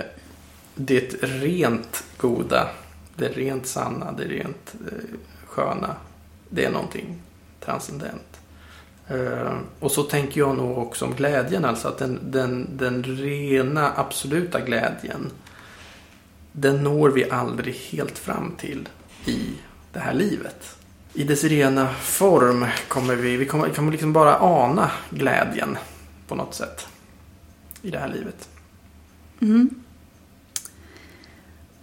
[0.80, 2.70] det rent goda,
[3.16, 5.96] det rent sanna, det rent eh, sköna,
[6.50, 7.22] det är någonting
[7.60, 8.40] transcendent.
[9.08, 13.94] Eh, och så tänker jag nog också om glädjen, alltså att den, den, den rena
[13.96, 15.32] absoluta glädjen
[16.52, 18.90] den når vi aldrig helt fram till
[19.26, 19.40] i
[19.94, 20.76] det här livet.
[21.14, 25.78] I dess rena form kommer vi, vi kommer, kommer liksom bara ana glädjen
[26.28, 26.88] på något sätt
[27.82, 28.50] i det här livet.
[29.42, 29.70] Mm.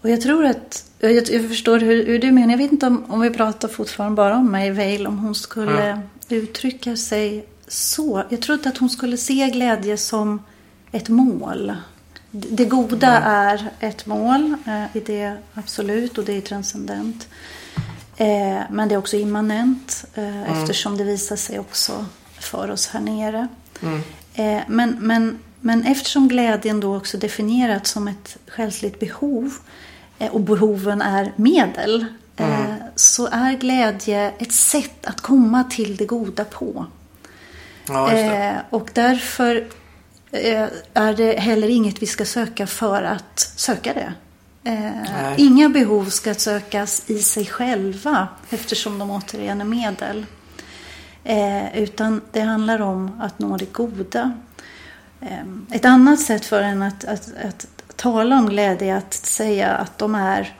[0.07, 3.05] Och jag tror att, jag, jag förstår hur, hur, du menar, jag vet inte om,
[3.09, 5.87] om vi pratar fortfarande bara om May Vale, om hon skulle
[6.29, 6.37] ja.
[6.37, 8.23] uttrycka sig så.
[8.29, 10.43] Jag tror inte att hon skulle se glädje som
[10.93, 11.73] ett mål.
[12.31, 13.29] Det goda mm.
[13.29, 17.29] är ett mål eh, i det absolut och det är transcendent.
[18.17, 20.43] Eh, men det är också immanent eh, mm.
[20.43, 22.07] eftersom det visar sig också
[22.39, 23.49] för oss här nere.
[23.83, 24.01] Mm.
[24.35, 29.51] Eh, men, men, men eftersom glädjen då också definierats som ett själsligt behov eh,
[30.31, 32.77] och behoven är medel eh, mm.
[32.95, 36.87] så är glädje ett sätt att komma till det goda på.
[37.89, 39.67] Ja, och därför
[40.37, 44.13] Eh, är det heller inget vi ska söka för att söka det.
[44.71, 50.27] Eh, inga behov ska sökas i sig själva eftersom de återigen är medel.
[51.25, 54.33] Eh, utan det handlar om att nå det goda.
[55.21, 59.73] Eh, ett annat sätt för en att, att, att, tala om glädje är att säga
[59.73, 60.55] att de är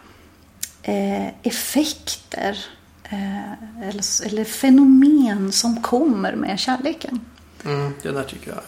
[0.83, 2.59] eh, effekter
[3.05, 3.53] eh,
[3.89, 7.21] eller, eller fenomen som kommer med kärleken.
[7.65, 8.61] Mm, det där tycker jag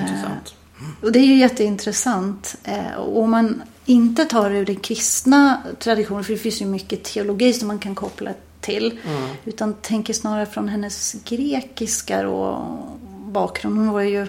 [0.00, 0.54] Intressant.
[0.80, 0.96] Mm.
[1.02, 2.56] Och det är ju jätteintressant.
[2.64, 7.04] Eh, och om man inte tar ur den kristna traditionen, för det finns ju mycket
[7.04, 8.30] teologi som man kan koppla
[8.60, 8.98] till.
[9.04, 9.28] Mm.
[9.44, 13.78] Utan tänker snarare från hennes grekiska och bakgrund.
[13.78, 14.26] Hon var ju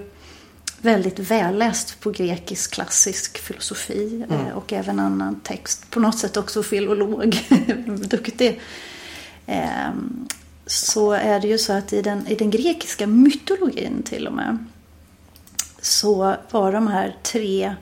[0.81, 4.47] väldigt välläst på grekisk klassisk filosofi mm.
[4.47, 5.89] Eh, och även annan text.
[5.89, 7.47] På något sätt också filolog,
[8.09, 8.61] duktig.
[9.45, 10.27] Ehm,
[10.65, 14.57] så är det ju så att i den, i den grekiska mytologin till och med
[15.81, 17.75] så var de här tre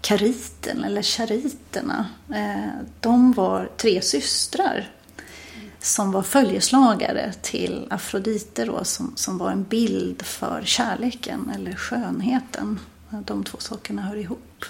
[0.00, 4.90] kariten eller chariterna, eh, de var tre systrar
[5.82, 12.78] som var följeslagare till Afrodite då, som, som var en bild för kärleken eller skönheten.
[13.10, 14.64] De två sakerna hör ihop.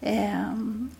[0.00, 0.52] Eh,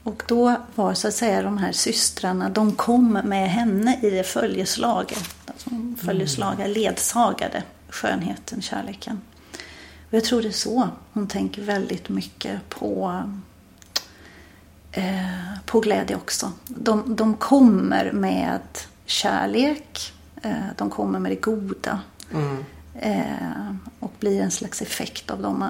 [0.02, 4.24] och då var så att säga de här systrarna, de kom med henne i det
[4.24, 5.36] följeslaget.
[5.46, 9.20] Alltså följeslagare ledsagade skönheten, kärleken.
[10.08, 13.22] Och jag tror det är så hon tänker väldigt mycket på,
[14.92, 16.52] eh, på glädje också.
[16.66, 18.60] De, de kommer med
[19.08, 22.00] kärlek, eh, de kommer med det goda.
[22.34, 22.64] Mm.
[23.00, 25.64] Eh, och blir en slags effekt av, dem,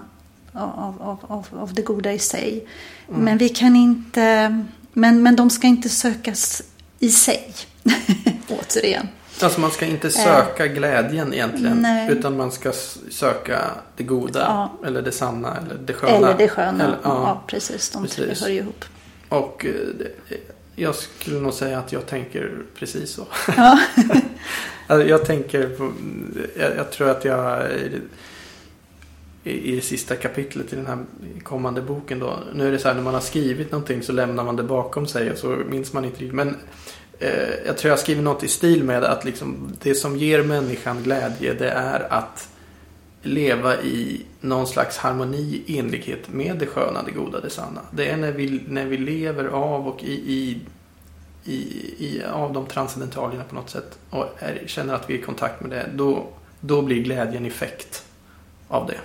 [0.53, 2.66] av, av, av, av det goda i sig.
[3.09, 3.20] Mm.
[3.20, 6.62] Men vi kan inte, men, men de ska inte sökas
[6.98, 7.55] i sig.
[8.48, 9.09] Återigen.
[9.40, 11.83] Alltså man ska inte söka eh, glädjen egentligen.
[11.83, 12.11] Nej.
[12.11, 12.72] Utan man ska
[13.11, 14.40] söka det goda.
[14.40, 14.87] Ja.
[14.87, 15.57] Eller det sanna.
[15.57, 16.16] Eller det sköna.
[16.16, 16.85] Eller det sköna.
[16.85, 17.11] Eller, ja.
[17.11, 17.42] ja.
[17.46, 17.90] precis.
[17.90, 18.40] De precis.
[18.40, 18.85] tre hör ihop.
[19.29, 20.38] Och eh,
[20.78, 23.26] jag skulle nog säga att jag tänker precis så.
[23.56, 23.80] Ja.
[24.86, 25.92] alltså, jag tänker på,
[26.58, 27.70] jag, jag, tror att jag
[29.44, 30.98] i, i det sista kapitlet i den här
[31.42, 32.38] kommande boken då.
[32.54, 35.06] Nu är det så här när man har skrivit någonting så lämnar man det bakom
[35.06, 36.34] sig och så minns man inte riktigt.
[36.34, 36.56] Men
[37.18, 41.02] eh, jag tror jag skriver något i stil med att liksom, det som ger människan
[41.02, 42.48] glädje det är att
[43.22, 47.81] leva i någon slags harmoni, enlighet med det sköna, det goda, det sanna.
[47.90, 50.61] Det är när vi, när vi lever av och i, i,
[51.44, 51.57] i,
[51.98, 55.61] i av de transcendentalierna på något sätt och är, känner att vi är i kontakt
[55.61, 55.90] med det.
[55.94, 56.26] Då,
[56.61, 58.04] då blir glädjen effekt
[58.68, 59.00] av det.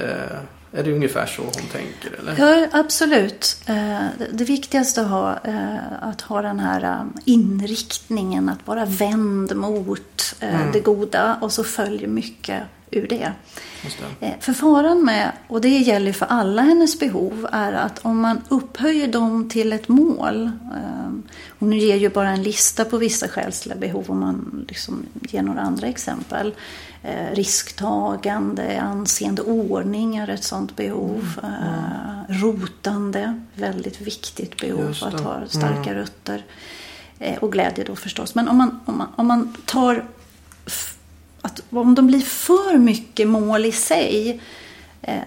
[0.00, 0.38] Eh,
[0.74, 2.18] är det ungefär så hon tänker?
[2.18, 2.34] Eller?
[2.38, 3.56] Ja, absolut.
[3.66, 9.56] Eh, det viktigaste att ha, eh, att ha den här eh, inriktningen att vara vänd
[9.56, 10.00] mot
[10.40, 10.72] Mm.
[10.72, 13.32] det goda och så följer mycket ur det.
[14.20, 14.34] Det.
[14.40, 19.08] För faran med, och det gäller för alla hennes behov, är att om man upphöjer
[19.08, 20.50] dem till ett mål.
[21.58, 25.60] Hon ger ju bara en lista på vissa själsliga behov om man liksom ger några
[25.60, 26.54] andra exempel.
[27.04, 31.40] Eh, Risktagande, anseende, ordning är ett sådant behov.
[31.42, 36.44] Eh, Rotande, väldigt viktigt behov att ha starka rötter.
[37.18, 38.34] Eh, Och glädje då förstås.
[38.34, 40.04] Men om man, om man, om man tar
[41.42, 44.40] att om de blir för mycket mål i sig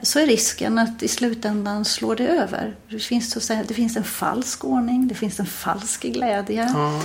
[0.02, 2.76] så är risken att i slutändan slår det över.
[2.90, 6.72] Det finns, så att säga, det finns en falsk ordning, det finns en falsk glädje.
[6.76, 7.02] Ja,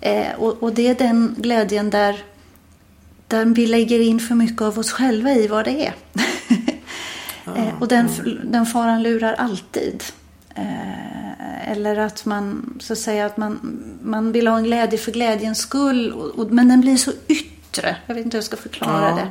[0.00, 0.34] det.
[0.38, 2.24] Och, och det är den glädjen där,
[3.28, 5.94] där vi lägger in för mycket av oss själva i vad det är.
[7.56, 8.08] eh, och den,
[8.44, 10.04] den faran lurar alltid.
[10.54, 15.12] Eh, eller att man, så att säga, att man, man vill ha en glädje för
[15.12, 16.12] glädjens skull.
[16.12, 17.96] Och, och, men den blir så yttre.
[18.06, 19.16] Jag vet inte hur jag ska förklara Ja.
[19.16, 19.30] det.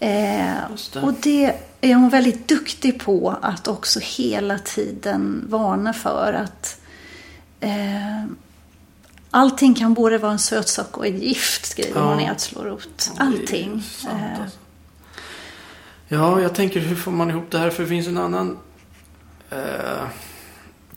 [0.00, 0.54] Eh,
[0.92, 1.00] det.
[1.00, 6.80] och det är hon väldigt duktig på att också hela tiden varna för att
[7.60, 8.24] eh,
[9.30, 12.10] allting kan både vara en sötsak och ett gift, skriver Ja.
[12.10, 13.10] hon i Att slå rot.
[13.18, 13.82] Allting.
[13.82, 14.58] sant, Eh, alltså.
[16.08, 17.70] Ja, jag tänker hur får man ihop det här?
[17.70, 18.58] För det finns en annan
[19.50, 20.04] eh,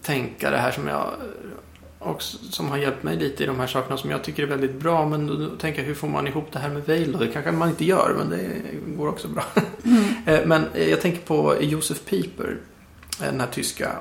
[0.02, 3.98] tänkare här som jag eh, också, som har hjälpt mig lite i de här sakerna
[3.98, 5.10] som jag tycker är väldigt bra.
[5.10, 7.12] Men då, då tänker jag hur får man ihop det här med Vail?
[7.20, 8.62] Det kanske man inte gör, men det
[8.98, 9.44] går också bra.
[10.26, 12.58] Eh, men jag tänker på Josef Pieper,
[13.20, 13.92] den här tyska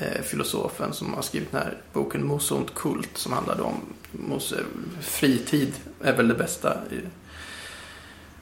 [0.00, 3.74] Eh, filosofen som har skrivit den här boken Mose und Kult som handlade om
[4.12, 4.56] Mose
[5.00, 7.00] fritid är väl det bästa i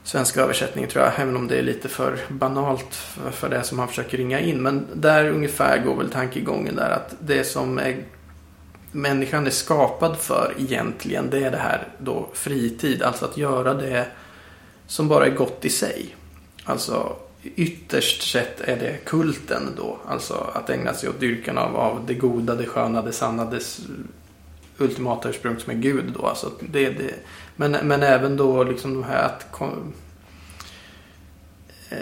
[0.03, 3.79] svenska översättningen tror jag, även om det är lite för banalt för, för det som
[3.79, 4.61] han försöker ringa in.
[4.61, 8.03] Men där ungefär går väl tankegången där att det som är
[8.91, 14.07] människan är skapad för egentligen, det är det här då fritid, alltså att göra det
[14.87, 16.15] som bara är gott i sig.
[16.63, 22.05] Alltså ytterst sett är det kulten då, alltså att ägna sig åt dyrkan av, av
[22.07, 23.81] det goda, det sköna, det sanna, dess
[24.77, 26.25] ultimata ursprung som är Gud då.
[26.25, 27.13] Alltså det, det,
[27.55, 29.93] men, men även då liksom de här att kom,
[31.89, 31.97] eh,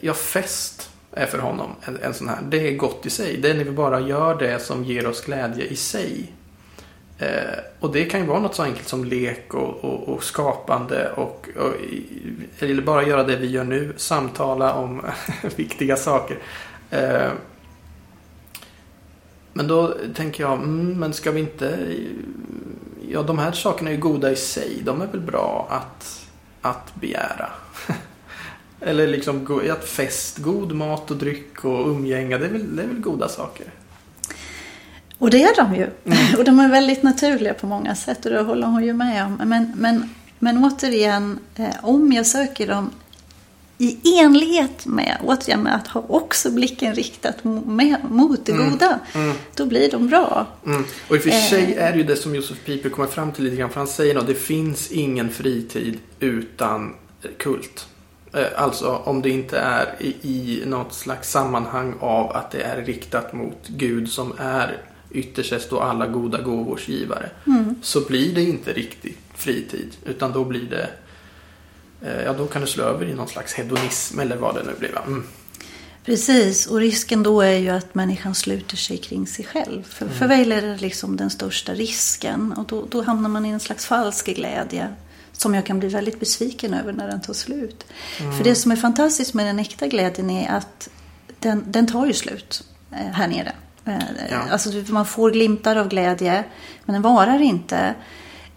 [0.00, 2.38] Ja, fest är för honom en, en sån här.
[2.42, 3.36] Det är gott i sig.
[3.36, 6.32] Det är när vi bara gör det som ger oss glädje i sig.
[7.20, 11.12] Eh, och det kan ju vara något så enkelt som lek och, och, och skapande
[11.12, 11.74] och, och
[12.58, 13.94] eller bara göra det vi gör nu.
[13.96, 15.02] Samtala om
[15.56, 16.38] viktiga saker.
[16.90, 17.30] Eh,
[19.52, 21.78] men då tänker jag, mm, men ska vi inte...
[23.08, 24.82] Ja, de här sakerna är ju goda i sig.
[24.84, 26.26] De är väl bra att,
[26.60, 27.50] att begära.
[28.80, 32.86] Eller liksom att fest, god mat och dryck och umgänge, det är väl, det är
[32.86, 33.66] väl goda saker.
[35.20, 35.82] Och det är de ju.
[36.04, 36.38] Mm.
[36.38, 39.40] Och de är väldigt naturliga på många sätt och det håller hon ju med om.
[39.44, 42.90] Men, men, men återigen, eh, om jag söker dem
[43.78, 47.32] i enlighet med, återigen med att ha också blicken riktad
[48.08, 48.70] mot det Mm.
[48.70, 49.32] goda, Mm.
[49.54, 50.46] då blir de bra.
[50.66, 50.84] Mm.
[51.08, 51.42] Och i och för Eh.
[51.50, 53.70] sig är det ju det som Josef Pieper kommer fram till lite grann.
[53.70, 57.86] För han säger att det finns ingen fritid utan eh, kult.
[58.56, 63.68] Alltså om det inte är i något slags sammanhang av att det är riktat mot
[63.68, 64.76] Gud som är
[65.10, 67.30] ytterst sett då alla goda gåvors givare.
[67.46, 67.74] Mm.
[67.82, 69.96] Så blir det inte riktig fritid.
[70.04, 70.90] Utan då blir det
[72.02, 74.74] eh, Ja, då kan det slå över i någon slags hedonism eller vad det nu
[74.78, 74.98] blir.
[75.06, 75.26] Mm.
[76.04, 79.82] Precis, och risken då är ju att människan sluter sig kring sig själv.
[79.82, 82.52] För, för Weil är det liksom den största risken.
[82.52, 84.94] Och då, då hamnar man i en slags falsk glädje.
[85.32, 87.86] Som jag kan bli väldigt besviken över när den tar slut.
[88.16, 90.88] För det som är fantastiskt med den äkta glädjen är att
[91.38, 93.52] den, den tar ju slut eh, här nere.
[93.84, 93.98] Eh,
[94.30, 94.38] Ja.
[94.50, 96.44] Alltså man får glimtar av glädje,
[96.84, 97.94] men den varar inte.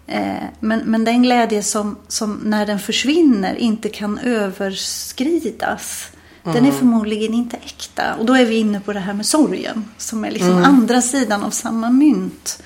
[0.06, 6.08] Eh, Men, men den glädje som, som när den försvinner inte kan överskridas.
[6.42, 8.14] Den är förmodligen inte äkta.
[8.14, 9.84] Och då är vi inne på det här med sorgen.
[9.98, 12.62] Som är liksom andra sidan av samma mynt.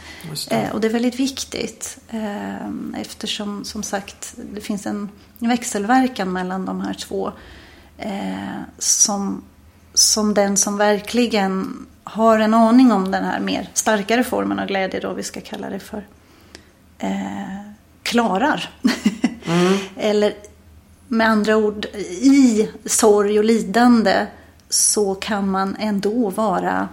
[0.49, 0.55] Det.
[0.57, 1.99] Eh, och det är väldigt viktigt.
[2.09, 5.09] Eh, eftersom som sagt det finns en
[5.39, 7.32] växelverkan mellan de här två.
[7.99, 9.43] Eh, som,
[9.95, 11.87] som den som verkligen
[12.19, 15.71] har en aning om den här mer starkare formen av glädje då vi ska kalla
[15.71, 16.07] det för.
[16.99, 17.61] Eh,
[18.03, 18.71] klarar.
[19.97, 20.35] Eller
[21.09, 21.85] med andra ord,
[22.21, 24.27] i sorg och lidande
[24.69, 26.89] så kan man ändå vara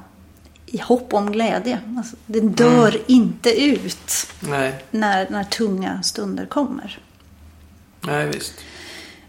[0.66, 1.80] i hopp om glädje.
[1.98, 7.00] Alltså, det dör inte ut Nej, när, när tunga stunder kommer.
[8.02, 8.54] nej visst.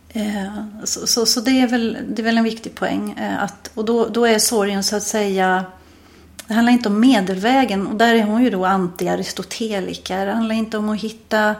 [0.08, 3.12] Eh, Så, så, så det, är väl, det är väl en viktig poäng.
[3.12, 5.64] eh, Att, och då, då är sorgen så att säga
[6.46, 10.26] det handlar inte om medelvägen och där är hon ju då anti-aristoteliker.
[10.26, 11.54] Det handlar inte om att hitta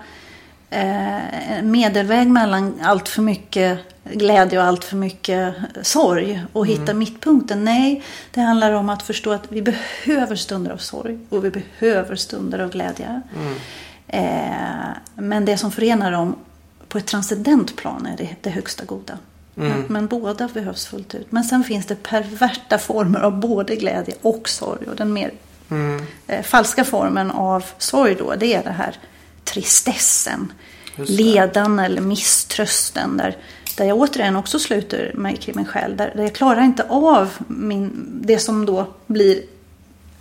[0.70, 3.78] eh, medelväg mellan allt för mycket
[4.12, 6.98] glädje och allt för mycket sorg och hitta mm.
[6.98, 7.64] mittpunkten.
[7.64, 12.16] Nej, det handlar om att förstå att vi behöver stunder av sorg och vi behöver
[12.16, 13.22] stunder av glädje.
[13.36, 13.54] Mm.
[14.08, 16.36] Eh, men det som förenar dem
[16.88, 19.18] på ett transcendent plan är det, det högsta goda.
[19.56, 19.84] Mm.
[19.88, 21.32] Men, båda behövs fullt ut.
[21.32, 24.86] Men sen finns det perverta former av både glädje och sorg.
[24.88, 25.32] Och den mer
[25.70, 26.06] mm.
[26.26, 28.96] eh, falska formen av sorg då, det är det här
[29.44, 30.52] tristessen.
[30.96, 33.16] Ledan eller misströsten.
[33.16, 33.36] Där,
[33.76, 35.96] där jag återigen också sluter mig kring mig själv.
[35.96, 39.42] Där, där jag klarar inte av min, det som då blir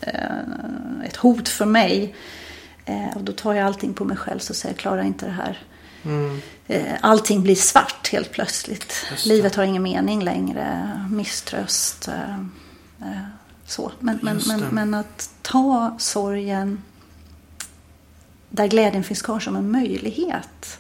[0.02, 2.16] eh, ett hot för mig.
[2.86, 5.32] Eh, och då tar jag allting på mig själv så säger jag klarar inte det
[5.32, 5.60] här.
[6.04, 6.42] Mm.
[6.68, 8.94] Eh, allting blir svart helt plötsligt.
[9.26, 10.90] Livet har ingen mening längre.
[11.12, 12.08] Misströst.
[12.08, 12.40] Eh,
[13.02, 13.22] eh,
[13.66, 13.92] så.
[14.00, 16.84] Men, men, men, men, att ta sorgen
[18.50, 20.80] där glädjen finns kvar som en möjlighet.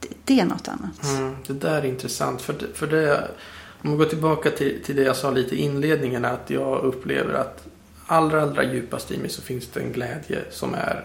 [0.00, 1.04] Det, det är något annat.
[1.04, 2.42] Mm, det där är intressant.
[2.42, 3.28] För, för det,
[3.82, 6.24] om vi går tillbaka till, till det jag sa lite i inledningen.
[6.24, 7.64] Att jag upplever att
[8.06, 11.04] allra, allra djupast i mig så finns det en glädje som är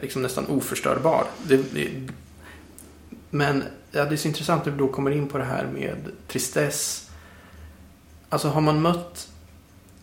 [0.00, 1.24] liksom nästan oförstörbar.
[1.42, 1.90] Det, det,
[3.30, 5.96] men ja, det är så intressant när vi då kommer in på det här med
[6.28, 7.10] tristess.
[8.28, 9.28] Alltså har man mött,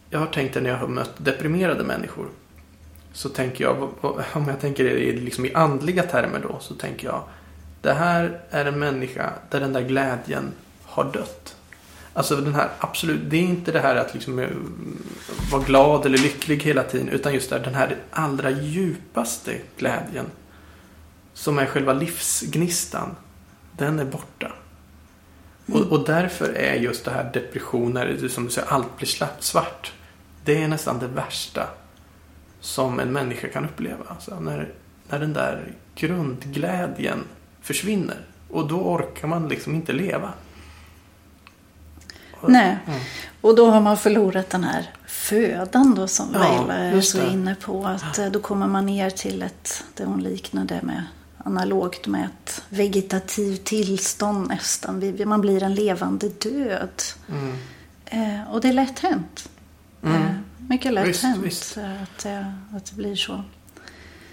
[0.09, 2.27] jag har tänkt det när jag har mött deprimerade människor.
[3.13, 3.89] Så tänker jag,
[4.33, 7.23] om jag tänker det liksom i andliga termer då, så tänker jag.
[7.81, 10.51] Det här är en människa där den där glädjen
[10.83, 11.55] har dött.
[12.13, 14.49] Alltså den här, absolut, det är inte det här att liksom eh,
[15.51, 17.09] vara glad eller lycklig hela tiden.
[17.09, 20.25] Utan just det, den här allra djupaste glädjen.
[21.33, 23.15] Som är själva livsgnistan.
[23.77, 24.51] Den är borta.
[25.65, 25.81] Mm.
[25.81, 29.07] Och, och, därför är just det här depressioner, som du säger, allt blir
[29.39, 29.93] svart.
[30.45, 31.67] Det är nästan det värsta
[32.59, 34.05] som en människa kan uppleva.
[34.07, 34.73] Alltså när,
[35.09, 37.23] när den där grundglädjen
[37.61, 38.17] försvinner.
[38.49, 40.33] Och då orkar man liksom inte leva.
[42.47, 42.99] Nej, mm.
[43.41, 47.55] och då har man förlorat den här födan då som ja, Veila är så inne
[47.55, 47.85] på.
[47.85, 51.03] Att eh, då kommer man ner till ett, det hon liknade med
[51.43, 55.17] analogt med ett vegetativt tillstånd nästan.
[55.25, 57.01] Man blir en levande död.
[57.29, 57.55] Mm.
[58.05, 59.49] Eh, och det är lätt hänt.
[60.03, 60.21] Mm.
[60.21, 60.31] Eh,
[60.69, 61.77] mycket lätt visst, hänt visst.
[61.77, 63.43] Att, eh, att det blir så.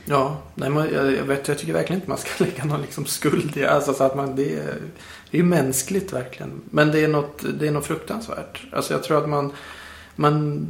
[0.05, 3.07] Ja, nej, man, jag, jag, vet, jag tycker verkligen inte man ska lägga någon liksom
[3.07, 4.75] skuld i alltså, så att man, det, är,
[5.31, 6.61] det är mänskligt verkligen.
[6.71, 8.63] Men det är, något, det är något fruktansvärt.
[8.73, 9.53] Alltså jag tror att man,
[10.17, 10.67] man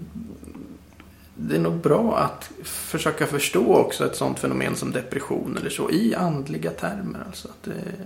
[1.43, 5.91] det är nog bra att försöka förstå också ett sånt fenomen som depression eller så
[5.91, 7.19] i andliga termer.
[7.27, 8.05] Alltså att det,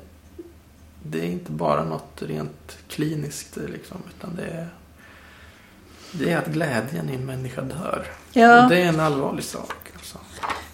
[1.03, 4.68] det är inte bara något rent kliniskt liksom, utan det är,
[6.12, 8.07] det är att glädjen i en människa dör.
[8.32, 8.64] Ja.
[8.64, 9.76] Och det är en allvarlig sak.
[9.97, 10.18] Alltså.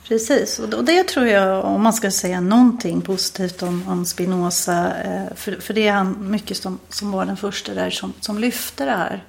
[0.09, 5.35] Precis, och det tror jag, om man ska säga någonting positivt om, om Spinoza, eh,
[5.35, 8.85] för, för det är han mycket som, som var den första där som, som lyfte
[8.85, 9.25] det här.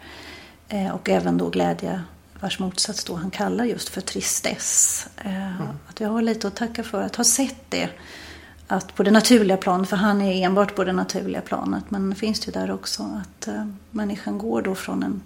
[0.67, 2.01] Eh, och även då glädje
[2.41, 5.07] vars motsats då han kallar just för tristess.
[5.17, 5.67] Eh, mm.
[5.87, 7.89] Att jag har lite att tacka för att ha sett det.
[8.67, 12.39] Att på det naturliga planet, för han är enbart på det naturliga planet, men finns
[12.39, 15.21] det ju där också att uh, människan går då från en,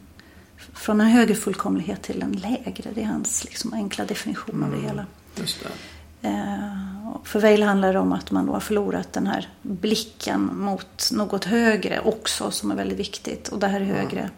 [0.74, 2.92] från en högre fullkomlighet till en lägre.
[2.96, 4.90] Det är hans liksom, enkla definition av det mm.
[4.90, 5.06] hela.
[5.36, 6.28] Just det.
[6.28, 11.10] Uh, för Weil handlar det om att man då har förlorat den här blicken mot
[11.12, 13.48] något högre också, som är väldigt viktigt.
[13.48, 14.32] Och det här högre mm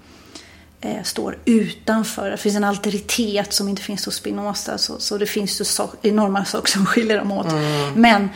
[0.82, 2.32] eh, står utanför.
[2.32, 4.78] Det finns en alteritet som inte finns hos Spinoza.
[4.78, 7.51] Så, så det finns ju so enorma saker som skiljer dem åt.
[7.51, 7.93] Mm.
[7.93, 8.30] Men,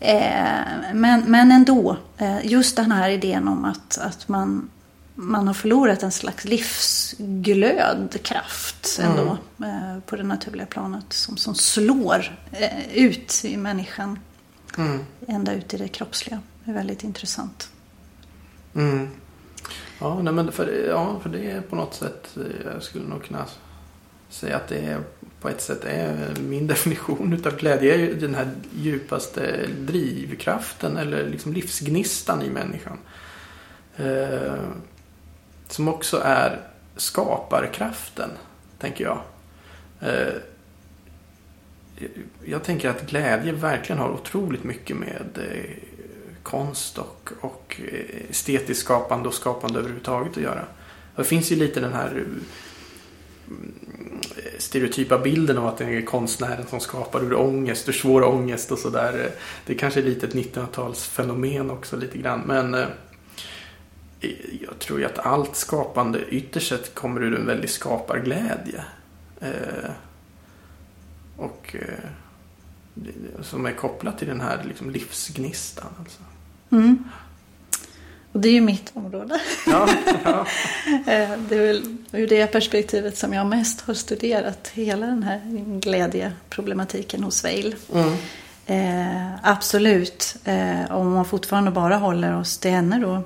[0.00, 4.70] eh, men, men ändå, eh, just den här idén om att, att man,
[5.14, 10.00] man har förlorat en slags livsglödkraft ändå mm.
[10.00, 11.12] på det naturliga planet.
[11.12, 14.18] Som, som slår eh, ut i människan.
[14.78, 15.04] Mm.
[15.28, 16.40] Ända ut i det kroppsliga.
[16.64, 17.68] Det är väldigt intressant.
[18.74, 19.10] Mm.
[20.00, 23.24] Ja, nej, men för, ja, för det är på något sätt, eh, jag skulle nog
[23.24, 23.46] kunna
[24.28, 25.00] säga att det är
[25.40, 31.28] på ett sätt är min definition utav glädje är ju den här djupaste drivkraften eller
[31.28, 32.98] liksom livsgnistan i människan.
[33.96, 34.54] Eh,
[35.68, 36.60] som också är
[36.96, 38.30] skaparkraften,
[38.78, 39.20] tänker jag.
[40.00, 40.34] Eh,
[42.44, 45.70] jag tänker att glädje verkligen har otroligt mycket med eh,
[46.46, 47.80] konst och, och
[48.30, 50.64] estetiskt skapande och skapande överhuvudtaget att göra.
[51.16, 52.24] Det finns ju lite den här
[53.46, 53.52] eh,
[54.58, 58.78] stereotypa bilden av att det är konstnären som skapar ur ångest, ur svår ångest och
[58.78, 59.30] sådär.
[59.66, 62.40] Det kanske är lite ett 1900-talsfenomen också lite grann.
[62.46, 62.86] Men eh,
[64.60, 68.84] jag tror ju att allt skapande ytterst sett kommer ur en väldig skaparglädje.
[69.40, 69.90] Eh,
[71.36, 72.10] och eh,
[73.42, 75.90] som är kopplat till den här liksom, livsgnistan.
[75.98, 76.22] Alltså.
[76.72, 77.04] Mm.
[78.36, 79.40] Och det är ju mitt område.
[79.66, 79.88] Ja,
[80.24, 80.46] ja.
[81.06, 85.40] Eh, det är väl ur det perspektivet som jag mest har studerat hela den här
[85.80, 87.74] glädjeproblematiken hos Weil.
[87.94, 88.12] Mm.
[88.66, 93.22] Eh, absolut, eh, om man fortfarande bara håller oss till henne då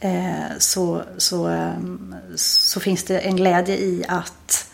[0.00, 1.72] eh, så, så, eh,
[2.36, 4.72] så finns det en glädje i att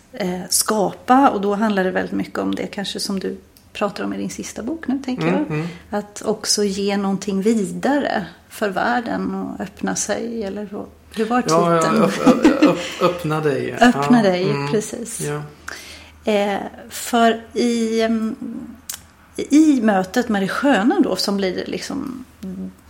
[0.48, 3.36] skapa och då handlar det väldigt mycket om det kanske som du
[3.72, 5.50] pratar om i din sista bok nu tänker mm, jag.
[5.50, 5.66] Mm.
[5.90, 10.68] Att också ge någonting vidare för världen och öppna sig eller
[11.14, 12.10] hur var titeln?
[12.60, 13.72] Ja, upp, öppna dig.
[13.80, 15.20] öppna ja, dig, mm, precis.
[15.20, 15.42] Ja.
[16.32, 18.08] Eh, för i,
[19.36, 22.24] i mötet med det sköna då som blir liksom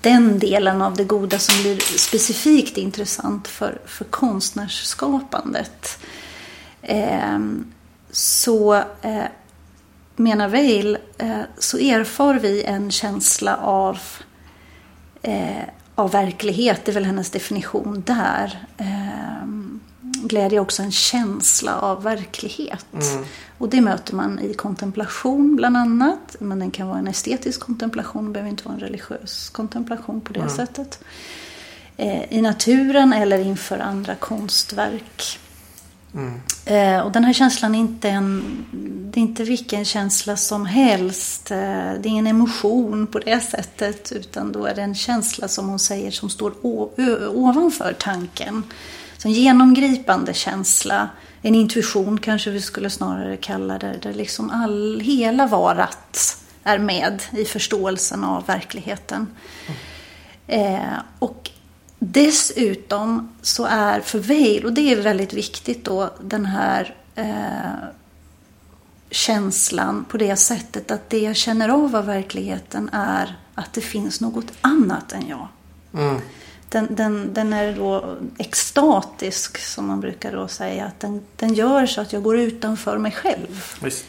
[0.00, 5.98] den delen av det goda som blir specifikt intressant för, för konstnärsskapandet.
[6.82, 7.38] Eh,
[8.10, 9.24] så eh,
[10.16, 13.98] menar Weil eh, så erfar vi en känsla av,
[15.22, 15.62] eh,
[15.94, 16.84] av verklighet.
[16.84, 18.66] Det är väl hennes definition där.
[18.76, 19.46] Eh,
[20.22, 22.86] glädje är också en känsla av verklighet.
[22.92, 23.24] Mm.
[23.58, 26.36] Och det möter man i kontemplation bland annat.
[26.38, 30.32] Men den kan vara en estetisk kontemplation, det behöver inte vara en religiös kontemplation på
[30.32, 30.56] det mm.
[30.56, 31.04] sättet.
[31.96, 35.38] Eh, I naturen eller inför andra konstverk.
[36.14, 36.40] Mm.
[36.64, 38.44] Eh, och den här känslan är inte, en,
[39.12, 41.50] det är inte vilken känsla som helst.
[41.50, 44.12] Eh, det är ingen emotion på det sättet.
[44.12, 46.54] Utan då är det en känsla som hon säger som står
[47.36, 48.62] ovanför tanken.
[49.18, 51.08] Så en genomgripande känsla.
[51.42, 53.98] En intuition kanske vi skulle snarare kalla det.
[54.02, 59.26] Där liksom all, hela varat är med i förståelsen av verkligheten.
[59.66, 60.74] Mm.
[60.74, 61.50] Eh, och
[62.04, 67.88] Dessutom så är för Vail, och det är väldigt viktigt då, den här eh,
[69.10, 74.20] känslan på det sättet att det jag känner av av verkligheten är att det finns
[74.20, 75.48] något annat än jag.
[75.94, 76.20] Mm.
[76.68, 80.84] Den, den, den är då extatisk, som man brukar då säga.
[80.84, 83.64] Att den, den gör så att jag går utanför mig själv.
[83.82, 84.04] Visst.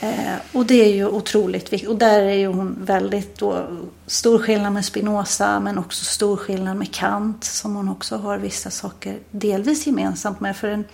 [0.00, 1.88] Eh, och det är ju otroligt viktigt.
[1.88, 3.66] Och där är ju hon väldigt då,
[4.06, 8.70] stor skillnad med Spinoza men också stor skillnad med Kant som hon också har vissa
[8.70, 10.56] saker delvis gemensamt med.
[10.56, 10.84] För en,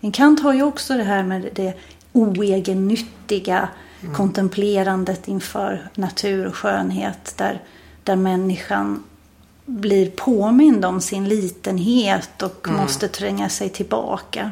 [0.00, 1.74] en Kant har ju också det här med det
[2.12, 3.68] oegennyttiga
[4.02, 4.14] mm.
[4.14, 7.62] kontemplerandet inför natur och skönhet där,
[8.04, 9.04] där människan
[9.66, 12.80] blir påmind om sin litenhet och mm.
[12.80, 14.50] måste tränga sig tillbaka.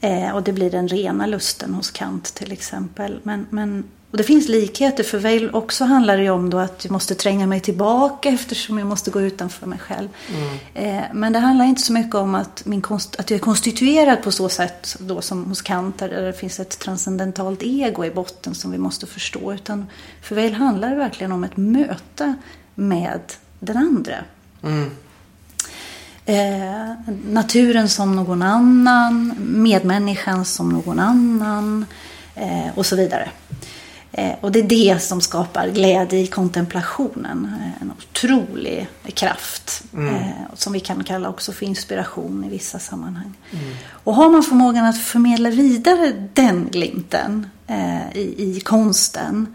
[0.00, 3.20] Eh, och det blir den rena lusten hos Kant till exempel.
[3.22, 6.84] Men, men, och det finns likheter för Weil också handlar det ju om då att
[6.84, 10.08] jag måste tränga mig tillbaka eftersom jag måste gå utanför mig själv.
[10.28, 10.58] Mm.
[10.74, 14.22] Eh, men det handlar inte så mycket om att, min konst, att jag är konstituerad
[14.22, 18.54] på så sätt då som hos Kant där det finns ett transcendentalt ego i botten
[18.54, 19.52] som vi måste förstå.
[19.52, 19.86] Utan
[20.22, 22.34] för Weil handlar det verkligen om ett möte
[22.74, 23.20] med
[23.60, 24.16] den andra.
[24.62, 24.90] Mm.
[26.28, 26.90] Eh,
[27.24, 31.86] naturen som någon annan, medmänniskan som någon annan
[32.34, 33.28] eh, och så vidare.
[34.12, 37.52] Eh, och det är det som skapar glädje i kontemplationen.
[37.60, 40.14] Eh, en otrolig kraft mm.
[40.14, 43.34] Eh, som vi kan kalla också för inspiration i vissa sammanhang.
[43.50, 43.74] Mm.
[43.90, 47.46] Och har man förmågan att förmedla vidare den glimten
[48.14, 49.54] i, i konsten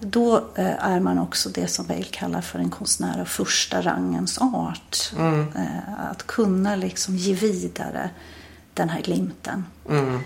[0.00, 4.38] då eh, är man också det som Bale kallar för en konstnär av första rangens
[4.38, 5.12] art.
[5.18, 5.40] Mm.
[5.56, 8.10] Eh, att kunna liksom ge vidare
[8.74, 9.64] den här glimten.
[9.88, 10.20] Mm.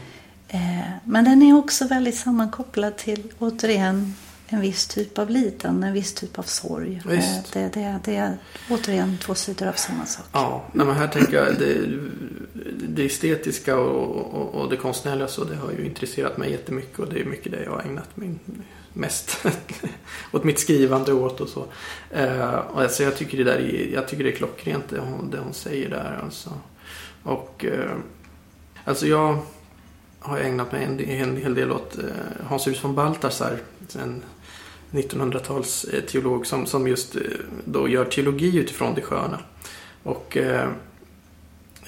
[0.49, 4.15] Eh, men den är också väldigt sammankopplad till, återigen,
[4.47, 7.03] en viss typ av lidande, en viss typ av sorg.
[7.11, 8.39] Eh, det, det, det, är
[8.71, 10.27] återigen två sidor av samma sak.
[10.33, 11.99] Ja, nej, men här tänker jag det,
[12.89, 17.09] det estetiska och, och, och det konstnärliga så det har ju intresserat mig jättemycket och
[17.09, 18.39] det är mycket det jag har ägnat min
[18.93, 19.47] mest
[20.33, 21.67] åt mitt skrivande åt och så.
[22.11, 25.31] Eh, och alltså jag, tycker det där är, jag tycker det är klockrent det hon,
[25.31, 26.51] det hon säger där alltså.
[27.23, 27.91] Och eh,
[28.85, 29.39] alltså jag
[30.19, 32.05] har ägnat mig en, en hel del åt eh,
[32.47, 33.59] Hans Hus von Balthasar.
[34.03, 34.23] En
[34.95, 37.23] 1900-tals eh, teolog som, som just eh,
[37.65, 39.39] då gör teologi utifrån det sköna.
[40.03, 40.69] Och eh,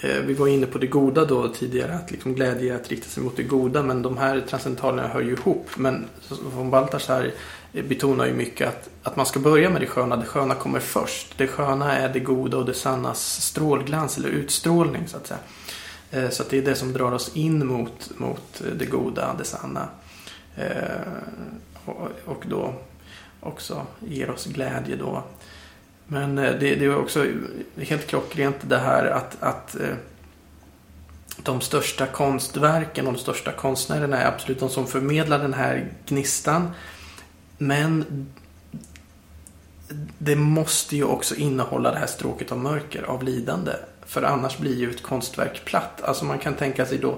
[0.01, 3.09] eh, vi var inne på det goda då tidigare, att liksom glädje är att rikta
[3.09, 3.83] sig mot det goda.
[3.83, 5.71] Men de här transcendentalerna hör ju ihop.
[5.77, 7.31] Men von Balthasar
[7.73, 10.17] betonar ju mycket att, att man ska börja med det sköna.
[10.17, 11.39] Det sköna kommer först.
[11.39, 16.31] Det sköna är det goda och det sannas strålglans eller utstrålning så att säga.
[16.31, 19.89] Så att det är det som drar oss in mot, mot det goda, det sanna.
[22.25, 22.75] Och då
[23.41, 25.23] också ger oss glädje då.
[26.07, 27.27] Men eh, det, det är också
[27.77, 29.95] helt klockrent det här att, att, eh,
[31.43, 36.71] de största konstverken och de största konstnärerna är absolut de som förmedlar den här gnistan.
[37.59, 38.05] Men
[40.19, 43.73] det måste ju också innehålla det här stråket av mörker, av lidande.
[44.07, 46.03] För annars blir ju ett konstverk platt.
[46.03, 47.17] Alltså man kan tänka sig då eh,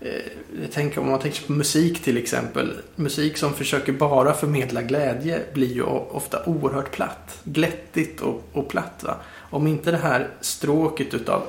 [0.00, 2.76] Eh, tänk om man tänker på musik till exempel.
[2.96, 7.40] Musik som försöker bara förmedla glädje blir ju ofta oerhört platt.
[7.44, 9.02] Glättigt och, och platt.
[9.02, 9.16] Va?
[9.50, 11.42] Om inte det här stråket utav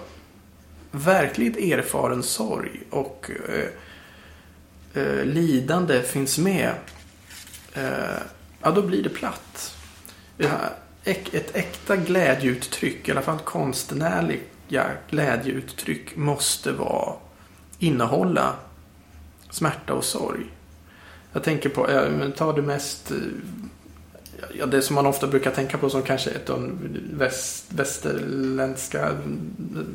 [0.91, 6.71] verkligt erfaren sorg och eh, eh, lidande finns med.
[7.73, 8.21] Eh,
[8.61, 9.75] ja, då blir det platt.
[11.03, 17.15] Ett äkta glädjeuttryck, i alla fall konstnärliga glädjeuttryck, måste vara,
[17.81, 18.55] innehålla
[19.49, 20.45] smärta och sorg.
[21.33, 23.17] Jag tänker på, eh, ta det mest, eh,
[24.53, 26.77] ja, det som man ofta brukar tänka på som kanske ett av
[27.13, 29.17] väst, västerländska,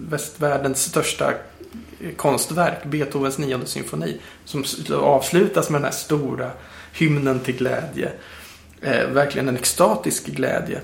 [0.09, 1.33] västvärldens största
[2.17, 4.21] konstverk, Beethovens nionde symfoni.
[4.45, 6.51] Som avslutas med den här stora
[6.93, 8.13] hymnen till glädje
[8.81, 10.81] eh, verkligen en extatisk glädje.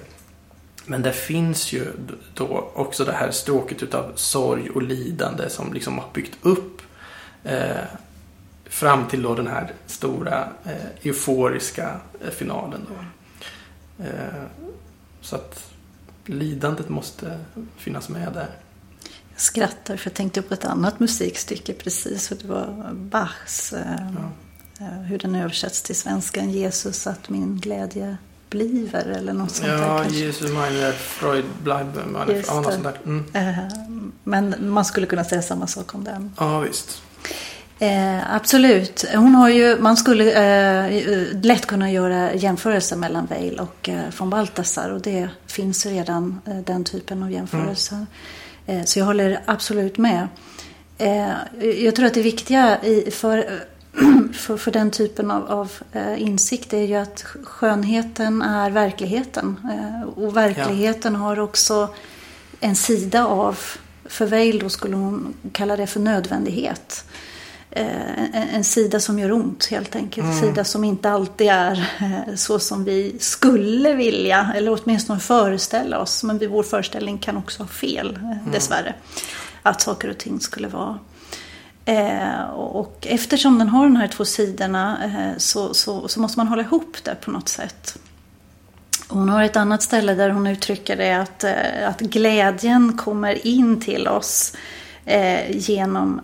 [0.86, 1.86] Men det finns ju
[2.34, 6.81] då också det här stråket utav sorg och lidande som liksom har byggt upp
[7.44, 7.84] eh,
[8.64, 10.72] fram till då den här stora eh,
[11.02, 12.86] euforiska eh, finalen.
[12.88, 12.94] Då.
[14.04, 14.44] Eh,
[15.20, 15.72] så att
[16.26, 17.38] lidandet måste
[17.76, 18.48] finnas med där.
[19.32, 22.30] Jag skrattar för jag tänkte på ett annat musikstycke precis.
[22.30, 24.30] Och det var Bachs eh, ja.
[24.80, 26.44] Eh, hur den översätts till svenska.
[26.44, 28.16] Jesus att min glädje
[28.50, 29.86] bliver eller något sånt ja, där.
[29.86, 32.12] Ja, Jesus meine Freud bleiben.
[32.12, 32.98] Meine, ja, något sånt där.
[33.04, 34.12] Mm.
[34.24, 36.32] Men man skulle kunna säga samma sak om den.
[36.38, 37.02] Ja, visst.
[37.78, 39.04] Eh, absolut.
[39.14, 44.30] Hon har ju, man skulle eh, lätt kunna göra jämförelser mellan Weil och eh, von
[44.30, 48.06] Balthasar och det finns redan eh, den typen av jämförelser.
[48.66, 48.86] Mm.
[48.86, 50.28] så jag håller absolut med.
[51.78, 53.62] jag tror att det viktiga i, för
[54.32, 59.56] för, för den typen av, av eh, insikt är ju att skönheten är verkligheten.
[59.72, 61.18] Eh, och verkligheten ja.
[61.18, 61.94] har också
[62.60, 63.58] en sida av,
[64.04, 67.04] för Weil då skulle hon kalla det för nödvändighet.
[67.76, 70.26] Eh, en, en, sida som gör ont helt enkelt.
[70.26, 70.44] En mm.
[70.44, 76.24] sida som inte alltid är eh, så som vi skulle vilja, eller åtminstone föreställa oss.
[76.24, 78.52] Men vår föreställning kan också ha fel, eh, mm.
[78.52, 78.94] dessvärre.
[79.62, 80.98] Att saker och ting skulle vara
[81.84, 86.48] Eh, och eftersom den har de här två sidorna eh, så, så, så, måste man
[86.48, 87.98] hålla ihop det på något sätt.
[89.08, 93.80] hon har ett annat ställe där hon uttrycker det att, eh, att glädjen kommer in
[93.80, 94.56] till oss
[95.48, 96.20] genom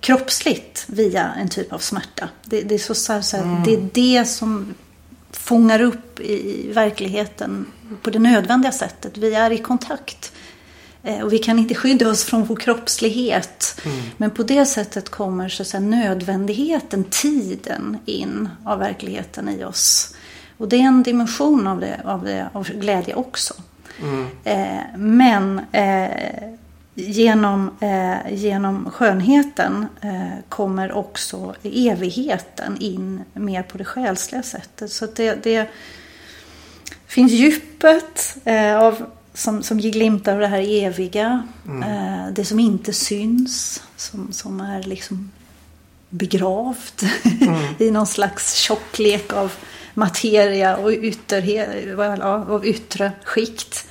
[0.00, 2.28] kroppsligt via en typ av smärta.
[2.44, 3.62] Det, det är, så, så, så mm.
[3.64, 4.74] det är det som
[5.30, 7.66] fångar upp i verkligheten
[8.02, 9.16] på det nödvändiga sättet.
[9.16, 10.32] Vi är i kontakt
[11.02, 13.80] Eh, och vi kan inte skydda oss från vår kroppslighet.
[13.84, 13.98] Mm.
[14.16, 20.14] Men på det sättet kommer så att säga, nödvändigheten, tiden in av verkligheten i oss.
[20.56, 23.54] Och det är en dimension av, det, av, det, av glädje också.
[24.02, 24.26] Mm.
[24.44, 26.54] Eh, men eh,
[26.94, 34.92] genom, eh, genom skönheten eh, kommer också evigheten in mer på det själsliga sättet.
[34.92, 35.68] Så det, det
[37.06, 41.48] finns djupet eh, av som, som ger glimtar av det här eviga.
[41.66, 41.82] Mm.
[41.82, 43.82] Eh, det som inte syns.
[43.96, 45.30] Som, som är liksom
[46.08, 47.02] begravt
[47.40, 47.64] mm.
[47.78, 49.52] i någon slags tjocklek av
[49.94, 53.86] materia och ytterhet, av yttre skikt.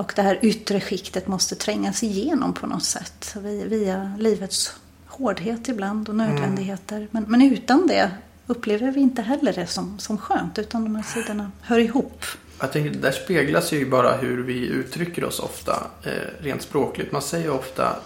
[0.00, 3.36] Och det här yttre skiktet måste trängas igenom på något sätt.
[3.42, 4.74] Via livets
[5.06, 6.96] hårdhet ibland och nödvändigheter.
[6.96, 7.08] Mm.
[7.10, 8.10] Men, men utan det
[8.46, 10.58] upplever vi inte heller det som, som skönt.
[10.58, 12.24] Utan de här sidorna hör ihop.
[12.60, 17.12] Jag tänker, där speglas ju bara hur vi uttrycker oss ofta eh, rent språkligt.
[17.12, 17.96] Man säger ofta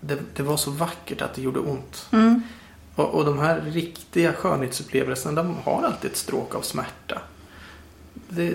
[0.00, 2.06] det, det var så vackert att det gjorde ont.
[2.12, 2.42] Mm.
[2.94, 7.22] Och, och de här riktiga skönhetsupplevelserna de har alltid ett stråk av smärta.
[8.28, 8.54] Det,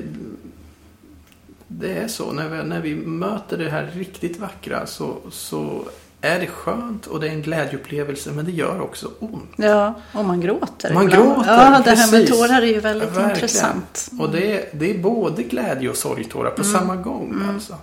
[1.68, 2.32] det är så.
[2.32, 5.86] När vi, när vi möter det här riktigt vackra så, så
[6.22, 9.52] är det skönt och det är en glädjeupplevelse men det gör också ont.
[9.56, 11.26] Ja, och man gråter Man ibland.
[11.26, 13.30] gråter, Ja, det här med tårar är ju väldigt Verkligen.
[13.30, 14.12] intressant.
[14.20, 16.74] Och det är, det är både glädje och sorgtårar på mm.
[16.74, 17.32] samma gång.
[17.32, 17.50] Mm.
[17.50, 17.76] Alltså.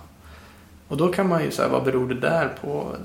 [0.87, 2.95] Och då kan man ju säga, vad beror det där på?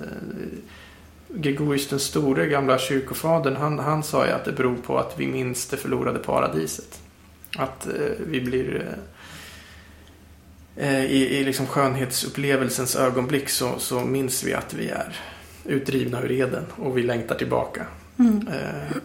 [1.29, 5.27] Gregorius den store, gamla kyrkofadern, han, han sa ju att det beror på att vi
[5.27, 7.01] minns det förlorade paradiset.
[7.57, 7.93] Att eh,
[8.27, 8.99] vi blir Eh,
[10.77, 15.17] i, i liksom skönhetsupplevelsens ögonblick så, så minns vi att vi är
[15.65, 17.87] utdrivna ur Eden och vi längtar tillbaka.
[18.19, 18.49] Mm.
[18.49, 18.97] Eh,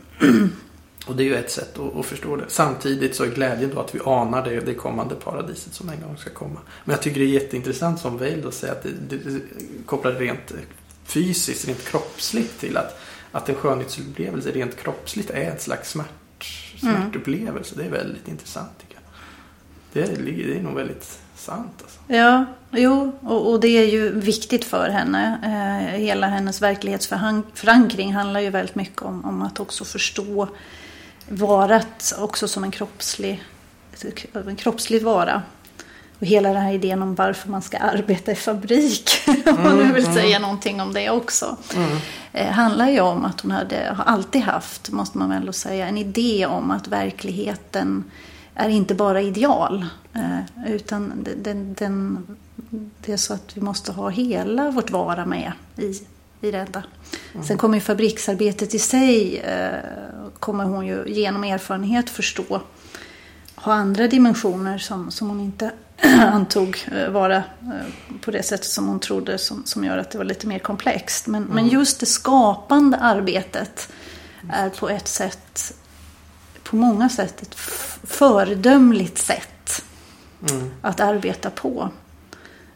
[1.07, 2.45] och det är ju ett sätt att, att, förstå det.
[2.47, 6.17] Samtidigt så är glädjen då att vi anar det, det kommande paradiset som en gång
[6.17, 6.59] ska komma.
[6.85, 9.39] Men jag tycker det är jätteintressant som Weil då säger att det, det, det
[9.85, 10.53] kopplar rent
[11.05, 12.99] fysiskt, rent kroppsligt till att,
[13.31, 16.43] att en skönhetsupplevelse rent kroppsligt är ett slags smärt,
[16.79, 17.75] smärtupplevelse.
[17.77, 19.03] Det är väldigt intressant tycker jag.
[19.93, 21.99] Det, är- det är nog väldigt sant alltså.
[22.07, 25.39] Ja, jo, och, och det är ju viktigt för henne.
[25.43, 30.47] Eh, hela hennes verklighetsförankring handlar ju väldigt mycket om, om att också förstå
[31.29, 33.43] varat också som en kroppslig,
[34.33, 35.41] en kroppslig vara.
[36.19, 39.09] Och hela den här idén om varför man ska arbeta i fabrik,
[39.45, 41.57] om man nu vill säga någonting om det också.
[42.33, 45.97] Eh, handlar ju om att hon hade, har alltid haft, måste man väl säga, en
[45.97, 48.03] idé om att verkligheten
[48.55, 49.85] är inte bara ideal.
[50.13, 52.27] Eh, utan den, den,
[53.05, 56.01] det är så att vi måste ha hela vårt vara med i,
[56.47, 56.83] i detta.
[57.47, 59.79] Sen kommer ju fabriksarbetet i sig, eh,
[60.39, 62.61] kommer hon ju genom erfarenhet förstå,
[63.55, 65.71] ha andra dimensioner som, som hon inte
[66.21, 67.43] antog eh, vara
[68.21, 71.27] på det sättet som hon trodde som, som gör att det var lite mer komplext.
[71.27, 73.89] Men, men just det skapande arbetet
[74.51, 75.73] är på ett sätt,
[76.75, 77.55] på många sätt ett
[78.03, 79.83] föredömligt sätt
[80.49, 80.71] Mm.
[80.81, 81.89] att arbeta på.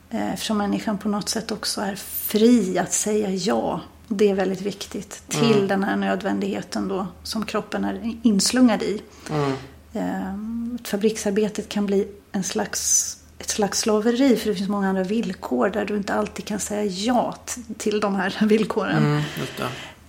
[0.10, 3.82] Eh, Eftersom människan på något sätt också är fri att säga ja.
[4.08, 9.02] Det är väldigt viktigt till den här nödvändigheten då som kroppen är inslungad i.
[9.32, 9.52] Mm.
[9.94, 10.34] Eh,
[10.84, 15.86] Fabriksarbetet kan bli en slags, ett slags slaveri för det finns många andra villkor där
[15.86, 17.36] du inte alltid kan säga ja
[17.78, 19.22] till de här villkoren.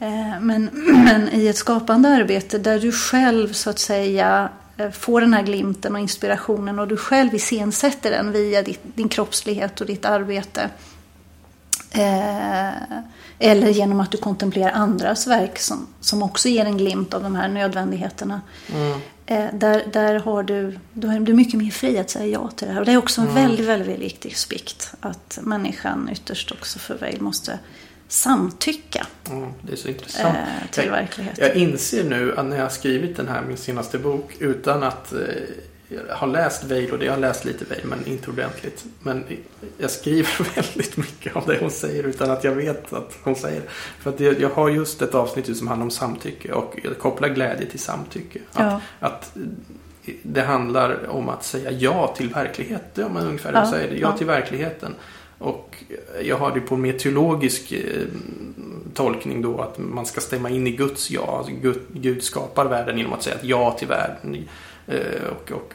[0.00, 0.64] Eh, Men,
[1.04, 5.42] men i ett skapande arbete där du själv så att säga eh, får den här
[5.42, 10.70] glimten och inspirationen och du själv iscensätter den via ditt, din kroppslighet och ditt arbete.
[11.92, 12.70] Eh,
[13.38, 17.34] eller genom att du kontemplerar andras verk som, som också ger en glimt av de
[17.34, 18.40] här nödvändigheterna.
[18.74, 19.00] Mm.
[19.26, 22.66] Eh, där, där har du, då är du mycket mer fri att säga ja till
[22.68, 22.80] det här.
[22.80, 23.42] Och det är också en Mm.
[23.42, 24.94] väldigt, väldigt, väldigt viktig aspekt.
[25.00, 27.58] Att människan ytterst också för väl måste
[28.10, 30.36] samtycka Mm, det är så intressant.
[30.36, 31.46] eh, till jag, verkligheten.
[31.46, 35.12] jag inser nu att när jag har skrivit den här, min senaste bok, utan att
[35.12, 35.18] eh,
[36.08, 38.84] jag har läst Veil och det, jag har läst lite Veil men inte ordentligt.
[39.02, 39.24] Men
[39.78, 43.60] jag skriver väldigt mycket av det hon säger utan att jag vet att hon säger
[43.60, 43.66] det.
[44.02, 47.28] För att jag, jag har just ett avsnitt som handlar om samtycke och jag kopplar
[47.28, 48.38] glädje till samtycke.
[48.52, 48.80] Att, Ja.
[49.00, 49.32] att
[50.22, 52.82] det handlar om att säga ja till verklighet.
[52.94, 53.96] Det är man ungefär Ja, säger det.
[53.98, 54.16] Ja, ja.
[54.16, 54.94] till verkligheten.
[55.40, 55.84] Och
[56.22, 58.06] jag har det på en mer teologisk eh,
[58.94, 61.36] tolkning då att man ska stämma in i Guds ja.
[61.38, 64.48] Alltså Gud, Gud skapar världen genom att säga ett ja till världen.
[64.86, 65.74] Eh, och, och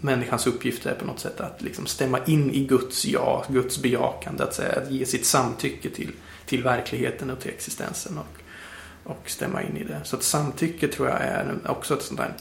[0.00, 4.42] människans uppgift är på något sätt att liksom stämma in i Guds ja, Guds bejakande.
[4.44, 6.12] Att, säga, att ge sitt samtycke till,
[6.46, 8.18] till verkligheten och till existensen.
[8.18, 8.40] Och,
[9.10, 10.00] och stämma in i det.
[10.04, 12.34] Så att samtycke tror jag är också ett sånt där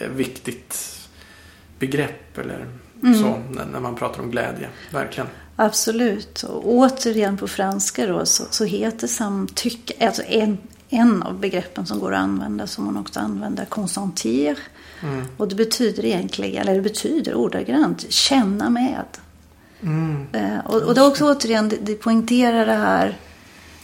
[0.00, 0.98] eh, viktigt
[1.78, 2.66] begrepp eller
[3.02, 3.18] Mm.
[3.18, 4.68] så när, när man pratar om glädje.
[4.90, 5.28] Verkligen.
[5.64, 6.42] Absolut.
[6.42, 10.58] Och återigen på franska då så, så heter samtycke, alltså en,
[10.88, 14.58] en av begreppen som går att använda som man också använder, consentir.
[15.02, 15.24] Mm.
[15.36, 19.04] Och det betyder egentligen, eller det betyder ordagrant, känna med.
[19.82, 20.26] Mm.
[20.32, 23.18] Eh, och, och det är också återigen, det, det poängterar det här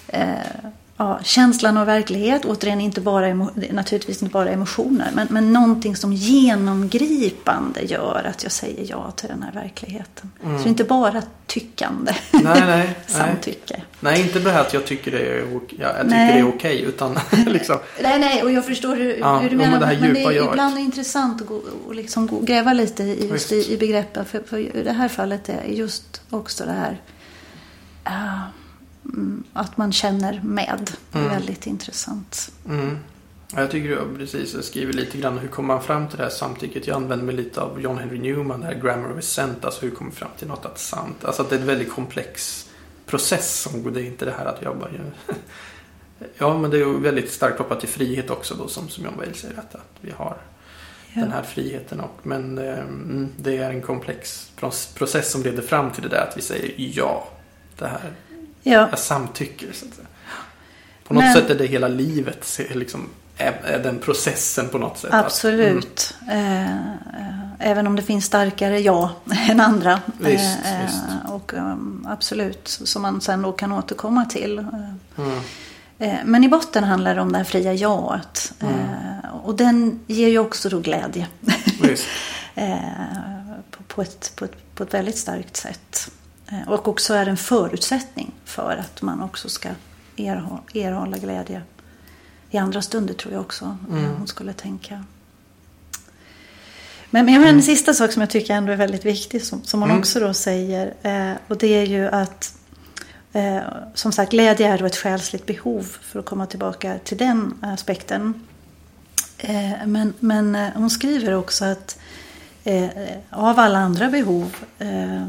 [0.07, 2.45] eh, ja, känslan av verklighet.
[2.45, 3.35] Återigen, inte bara
[3.71, 5.11] naturligtvis inte bara emotioner.
[5.15, 10.31] Men, men någonting som genomgripande gör att jag säger ja till den här verkligheten.
[10.41, 12.13] Så det är inte bara tyckande.
[12.31, 12.99] Nej, nej, nej.
[13.07, 13.83] Samtycke.
[14.01, 16.33] Nej, inte det här att jag tycker det är, jag tycker Nej.
[16.33, 16.83] det är okej.
[16.83, 19.71] Utan liksom, Nej, nej, och jag förstår hur, Ja, hur du menar.
[19.71, 20.51] men det här men det är jaget.
[20.51, 24.25] ibland intressant att gå, och liksom gå, gräva lite i, just i, i begreppen.
[24.25, 27.01] För, för i det här fallet är just också det här
[28.05, 28.41] mm,
[29.53, 30.91] att man känner med.
[31.13, 31.35] Det är Mm.
[31.35, 32.53] väldigt intressant.
[32.69, 32.99] mm.
[33.53, 36.23] Ja, Jag tycker du precis, jag skriver lite grann hur kommer man fram till det
[36.23, 36.87] här samtycket.
[36.87, 39.65] Jag använder mig lite av John Henry Newman, det här grammar of assent.
[39.65, 41.25] Alltså hur kommer fram till något att sant.
[41.25, 42.65] Alltså att det är en väldigt komplex
[43.07, 43.61] process.
[43.63, 44.91] Som, det är inte det här att jag bara.
[46.39, 49.17] Ja, men det är ju väldigt starkt kopplat till frihet också då som, som John
[49.17, 49.59] Wales säger.
[49.59, 50.37] Att, att vi har
[51.15, 51.21] Ja.
[51.21, 52.01] den här friheten.
[52.01, 56.09] Och, men eh, mm, det är en komplex proc- process som leder fram till det
[56.09, 57.29] där att vi säger ja.
[57.79, 58.13] Det här,
[58.73, 60.07] Ja, jag samtycker så att säga.
[61.05, 65.11] På något Men- sätt är det hela livet, liksom, är, den processen på något sätt.
[65.15, 66.15] Absolut.
[66.31, 69.11] Eh, eh, även om det finns starkare ja
[69.51, 70.01] än andra.
[70.19, 71.01] Visst, Eh, visst.
[71.29, 74.59] Och um, absolut, som man sen då kan återkomma till.
[74.59, 75.39] Mm,
[76.25, 78.53] Men i botten handlar det om det här fria jaet.
[78.61, 78.75] Mm.
[79.45, 81.27] Och den ger ju också då glädje.
[83.89, 86.11] på, ett, på, ett, på ett väldigt starkt sätt.
[86.53, 89.69] Eh, Och också är en förutsättning för att man också ska
[90.17, 91.63] erhålla, erhålla glädje
[92.51, 94.15] i andra stunder tror jag också eh, Mm.
[94.19, 95.05] hon skulle tänka.
[97.11, 99.63] Men, men jag har en sista sak som jag tycker ändå är väldigt viktig som,
[99.65, 100.01] som hon Mm.
[100.01, 100.95] också då säger.
[101.03, 102.55] Eh, och det är ju att
[103.33, 103.61] Eh,
[103.95, 108.47] som sagt, glädje är då ett själsligt behov för att komma tillbaka till den aspekten.
[109.39, 111.99] Eh, men, men eh, hon skriver också att
[113.31, 115.27] av alla andra behov eh,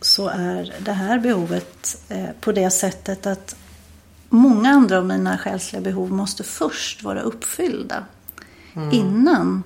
[0.00, 3.56] så är det här behovet eh, på det sättet att
[4.28, 8.04] många andra av mina själsliga behov måste först vara uppfyllda
[8.74, 8.92] mm.
[8.92, 9.62] innan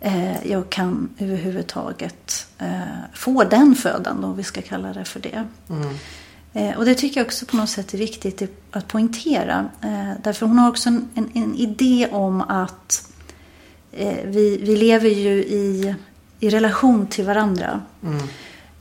[0.00, 2.80] eh, jag kan överhuvudtaget eh,
[3.14, 5.46] få den födan, om vi ska kalla det för det.
[5.68, 5.96] Mm.
[6.76, 9.68] Och det tycker jag också på något sätt är viktigt att poängtera.
[10.22, 13.12] Därför hon har också en, en, en idé om att
[14.24, 15.94] vi, vi lever ju i,
[16.40, 17.80] i relation till varandra.
[18.02, 18.28] Mm.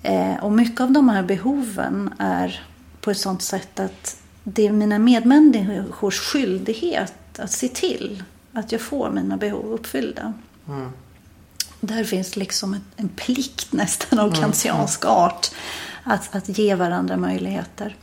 [0.03, 2.65] Eh, och mycket av de här behoven är
[3.01, 8.23] på ett sånt sätt att det är mina medmänniskors skyldighet att se till
[8.53, 10.33] att jag får mina behov uppfyllda.
[10.67, 10.89] Mm.
[11.79, 14.39] Där finns liksom en, en plikt nästan av mm.
[14.41, 15.51] kantiansk art
[16.03, 17.95] att, att ge varandra möjligheter.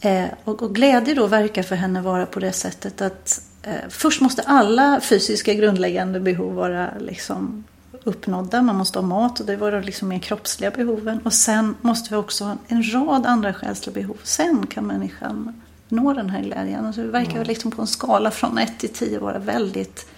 [0.00, 4.20] Eh, och, och, glädje då verkar för henne vara på det sättet att eh, först
[4.20, 7.64] måste alla fysiska grundläggande behov vara liksom
[8.04, 8.62] uppnådda.
[8.62, 11.20] Man måste ha mat och det var de liksom mer kroppsliga behoven.
[11.24, 14.16] Och sen måste vi också ha en rad andra själsliga behov.
[14.22, 16.86] Sen kan människan nå den här glädjen.
[16.86, 17.46] Alltså det verkar mm.
[17.46, 20.10] liksom på en skala från 1 till 10 vara väldigt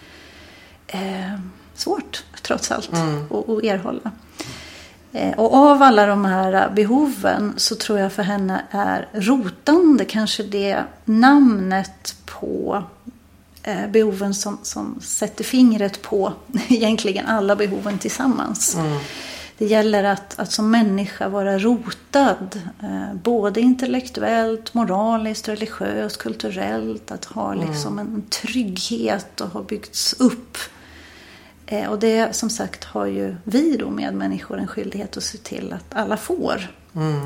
[0.87, 1.39] eh,
[1.75, 3.25] svårt trots allt mm.
[3.25, 4.11] att, att erhålla.
[5.13, 10.43] Eh, och av alla de här behoven så tror jag för henne är rotande kanske
[10.43, 12.85] det namnet på
[13.89, 16.33] behoven som, som sätter fingret på
[16.69, 18.75] egentligen alla behoven tillsammans.
[18.75, 18.99] Mm.
[19.59, 27.11] Det gäller att, att som människa vara rotad, eh, både intellektuellt, moraliskt, religiöst, kulturellt.
[27.11, 27.69] Att ha mm.
[27.69, 30.59] liksom en trygghet och ha byggts upp
[31.67, 35.39] Eh, och det som sagt har ju vi då med människor en skyldighet att se
[35.39, 36.71] till att alla får.
[36.95, 37.25] Mm.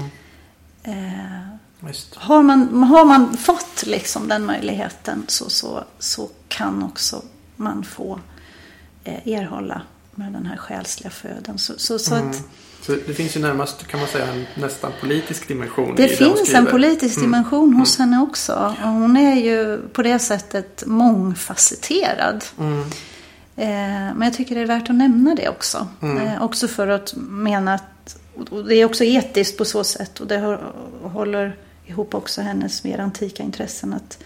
[0.82, 1.48] Eh,
[2.14, 7.22] har, man, har man fått liksom den möjligheten så, så, så kan också
[7.56, 8.20] man få
[9.04, 9.82] eh, erhålla
[10.14, 11.58] med den här själsliga föden.
[11.58, 12.30] Så, så, så mm.
[12.30, 12.42] att,
[12.82, 16.66] så det finns ju närmast, kan man säga, en nästan politisk dimension Det finns en
[16.66, 17.30] politisk mm.
[17.30, 17.80] dimension mm.
[17.80, 18.74] hos henne också.
[18.82, 22.44] Och hon är ju på det sättet mångfacetterad.
[22.58, 22.80] Mm.
[23.56, 25.88] Eh, men jag tycker det är värt att nämna det också.
[26.02, 26.26] Mm.
[26.26, 28.18] Eh, också för att mena att,
[28.50, 30.58] och det är också etiskt på så sätt och det
[31.02, 31.56] håller
[31.88, 33.94] ihop också hennes mer antika intressen.
[33.94, 34.18] att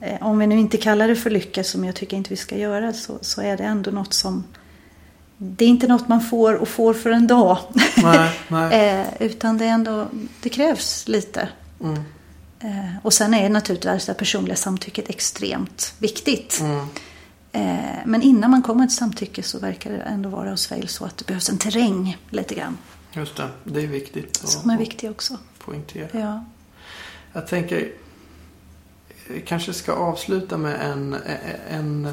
[0.00, 2.56] eh, Om vi nu inte kallar det för lycka, som jag tycker inte vi ska
[2.56, 4.44] göra, så, så är det ändå något som
[5.44, 7.58] det är inte något man får och får för en dag.
[8.02, 9.06] Nej, nej.
[9.20, 10.08] utan det är ändå,
[10.42, 11.48] det krävs lite.
[11.80, 12.02] Mm.
[13.02, 16.60] och sen är naturligtvis det personliga samtycket extremt viktigt.
[16.60, 16.86] Mm.
[17.52, 21.04] Eh, men innan man kommer till samtycke så verkar det ändå vara hos Vail så
[21.04, 22.78] att det behövs en terräng lite grann.
[23.12, 24.36] Just det, det är viktigt.
[24.36, 25.38] Som är viktig också.
[25.58, 26.08] Poängtera.
[26.12, 26.44] Ja.
[27.32, 27.92] Jag tänker,
[29.28, 32.12] jag kanske ska avsluta med en, eh, en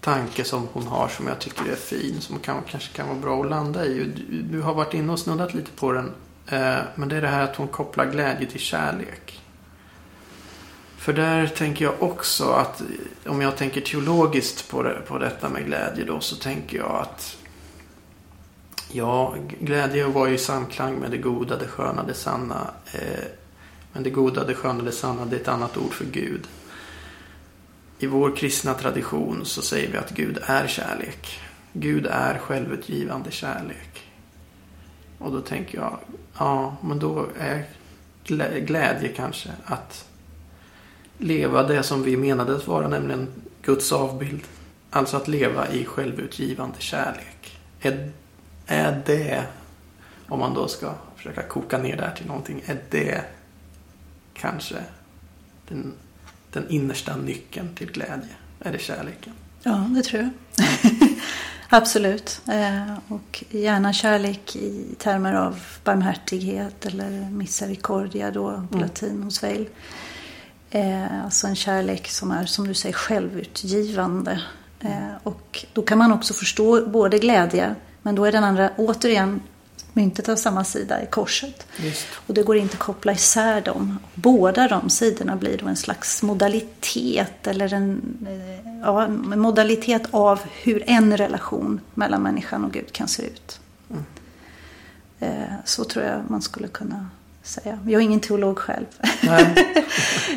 [0.00, 2.20] tanke som hon har som jag tycker är fin.
[2.20, 4.04] Som kan, kanske kan vara bra att landa i.
[4.04, 6.12] Du, du har varit inne och snuddat lite på den.
[6.46, 9.40] Eh, men det är det här att hon kopplar glädje till kärlek.
[10.96, 12.82] För där tänker jag också att
[13.26, 17.36] om jag tänker teologiskt på, det, på detta med glädje då så tänker jag att
[18.92, 22.70] ja, glädje var ju i samklang med det goda, det sköna, det sanna.
[22.92, 23.24] Eh,
[23.92, 26.46] men det goda, det sköna, det sanna det är ett annat ord för Gud.
[27.98, 31.40] I vår kristna tradition så säger vi att Gud är kärlek.
[31.72, 34.06] Gud är självutgivande kärlek.
[35.18, 35.98] Och då tänker jag,
[36.38, 37.64] ja, men då är
[38.60, 40.08] glädje kanske att
[41.18, 43.28] leva det som vi menade att vara, nämligen
[43.62, 44.42] Guds avbild.
[44.90, 47.58] Alltså att leva i självutgivande kärlek.
[47.80, 48.12] Är,
[48.70, 49.44] är det,
[50.28, 53.24] om man då ska försöka koka ner det här till någonting, är det
[54.34, 54.76] kanske
[55.68, 55.92] den,
[56.52, 58.34] den innersta nyckeln till glädje?
[58.60, 59.32] Är det kärleken?
[59.62, 60.30] Ja, det tror jag.
[61.68, 62.40] Absolut.
[62.48, 68.88] Eh, och gärna kärlek i termer av barmhärtighet eller misericordia då på mm.
[68.88, 69.68] latin hos Weil.
[70.70, 74.42] Eh, alltså en kärlek som är, som du säger, självutgivande.
[74.80, 79.40] Eh, och då kan man också förstå både glädje, men då är den andra återigen
[79.92, 81.66] myntet av samma sida i korset.
[81.76, 82.06] Just.
[82.26, 83.98] Och det går inte att koppla isär dem.
[84.14, 90.40] Båda de sidorna blir då en slags modalitet eller en, eh, ja, en modalitet av
[90.62, 93.60] hur en relation mellan människan och Gud kan se ut.
[93.90, 94.04] Mm.
[95.20, 97.06] Eh, så tror jag man skulle kunna
[97.42, 97.78] säga.
[97.84, 98.86] Jag är ingen teolog själv.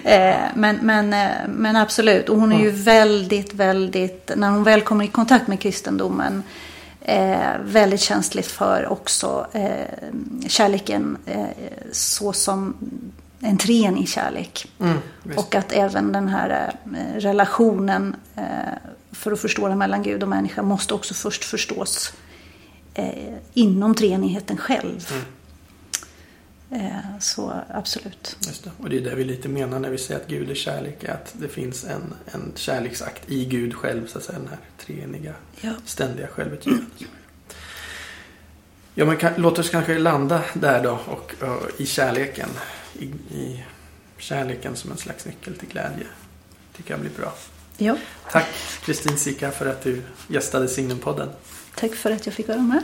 [0.04, 1.10] Eh, men, men,
[1.48, 2.30] men absolut.
[2.30, 6.44] Och hon är ju väldigt, väldigt, när hon väl kommer i kontakt med kristendomen
[7.06, 9.88] Eh, väldigt känsligt för också eh,
[10.48, 11.46] kärleken eh,
[11.92, 12.76] så som
[13.40, 14.72] en treenig kärlek.
[14.80, 14.98] Mm,
[15.38, 18.44] och att även den här eh, relationen eh,
[19.12, 22.14] för att förstå den mellan Gud och människa måste också först förstås
[22.94, 25.08] eh, inom treenigheten själv.
[25.12, 25.24] Mm.
[26.74, 28.38] Eh, så absolut.
[28.48, 28.72] Just det.
[28.78, 31.04] Och det är det vi lite menar när vi säger att Gud är kärlek.
[31.10, 34.08] Att det finns en, en kärleksakt i Gud själv.
[34.08, 35.72] Så att säga, den här treeniga, Ja.
[35.86, 36.88] ständiga självutgivandet.
[38.96, 42.50] Ja, men kan, låt oss kanske landa där då och, och i kärleken.
[43.00, 43.06] I,
[43.36, 43.64] I
[44.18, 46.06] kärleken som en slags nyckel till glädje.
[46.78, 47.34] tycker jag blir bra.
[47.78, 47.98] Ja,
[48.32, 48.46] Tack
[48.86, 51.30] Kristin Sika för att du gästade Signumpodden.
[51.76, 52.84] tack för att jag fick vara med.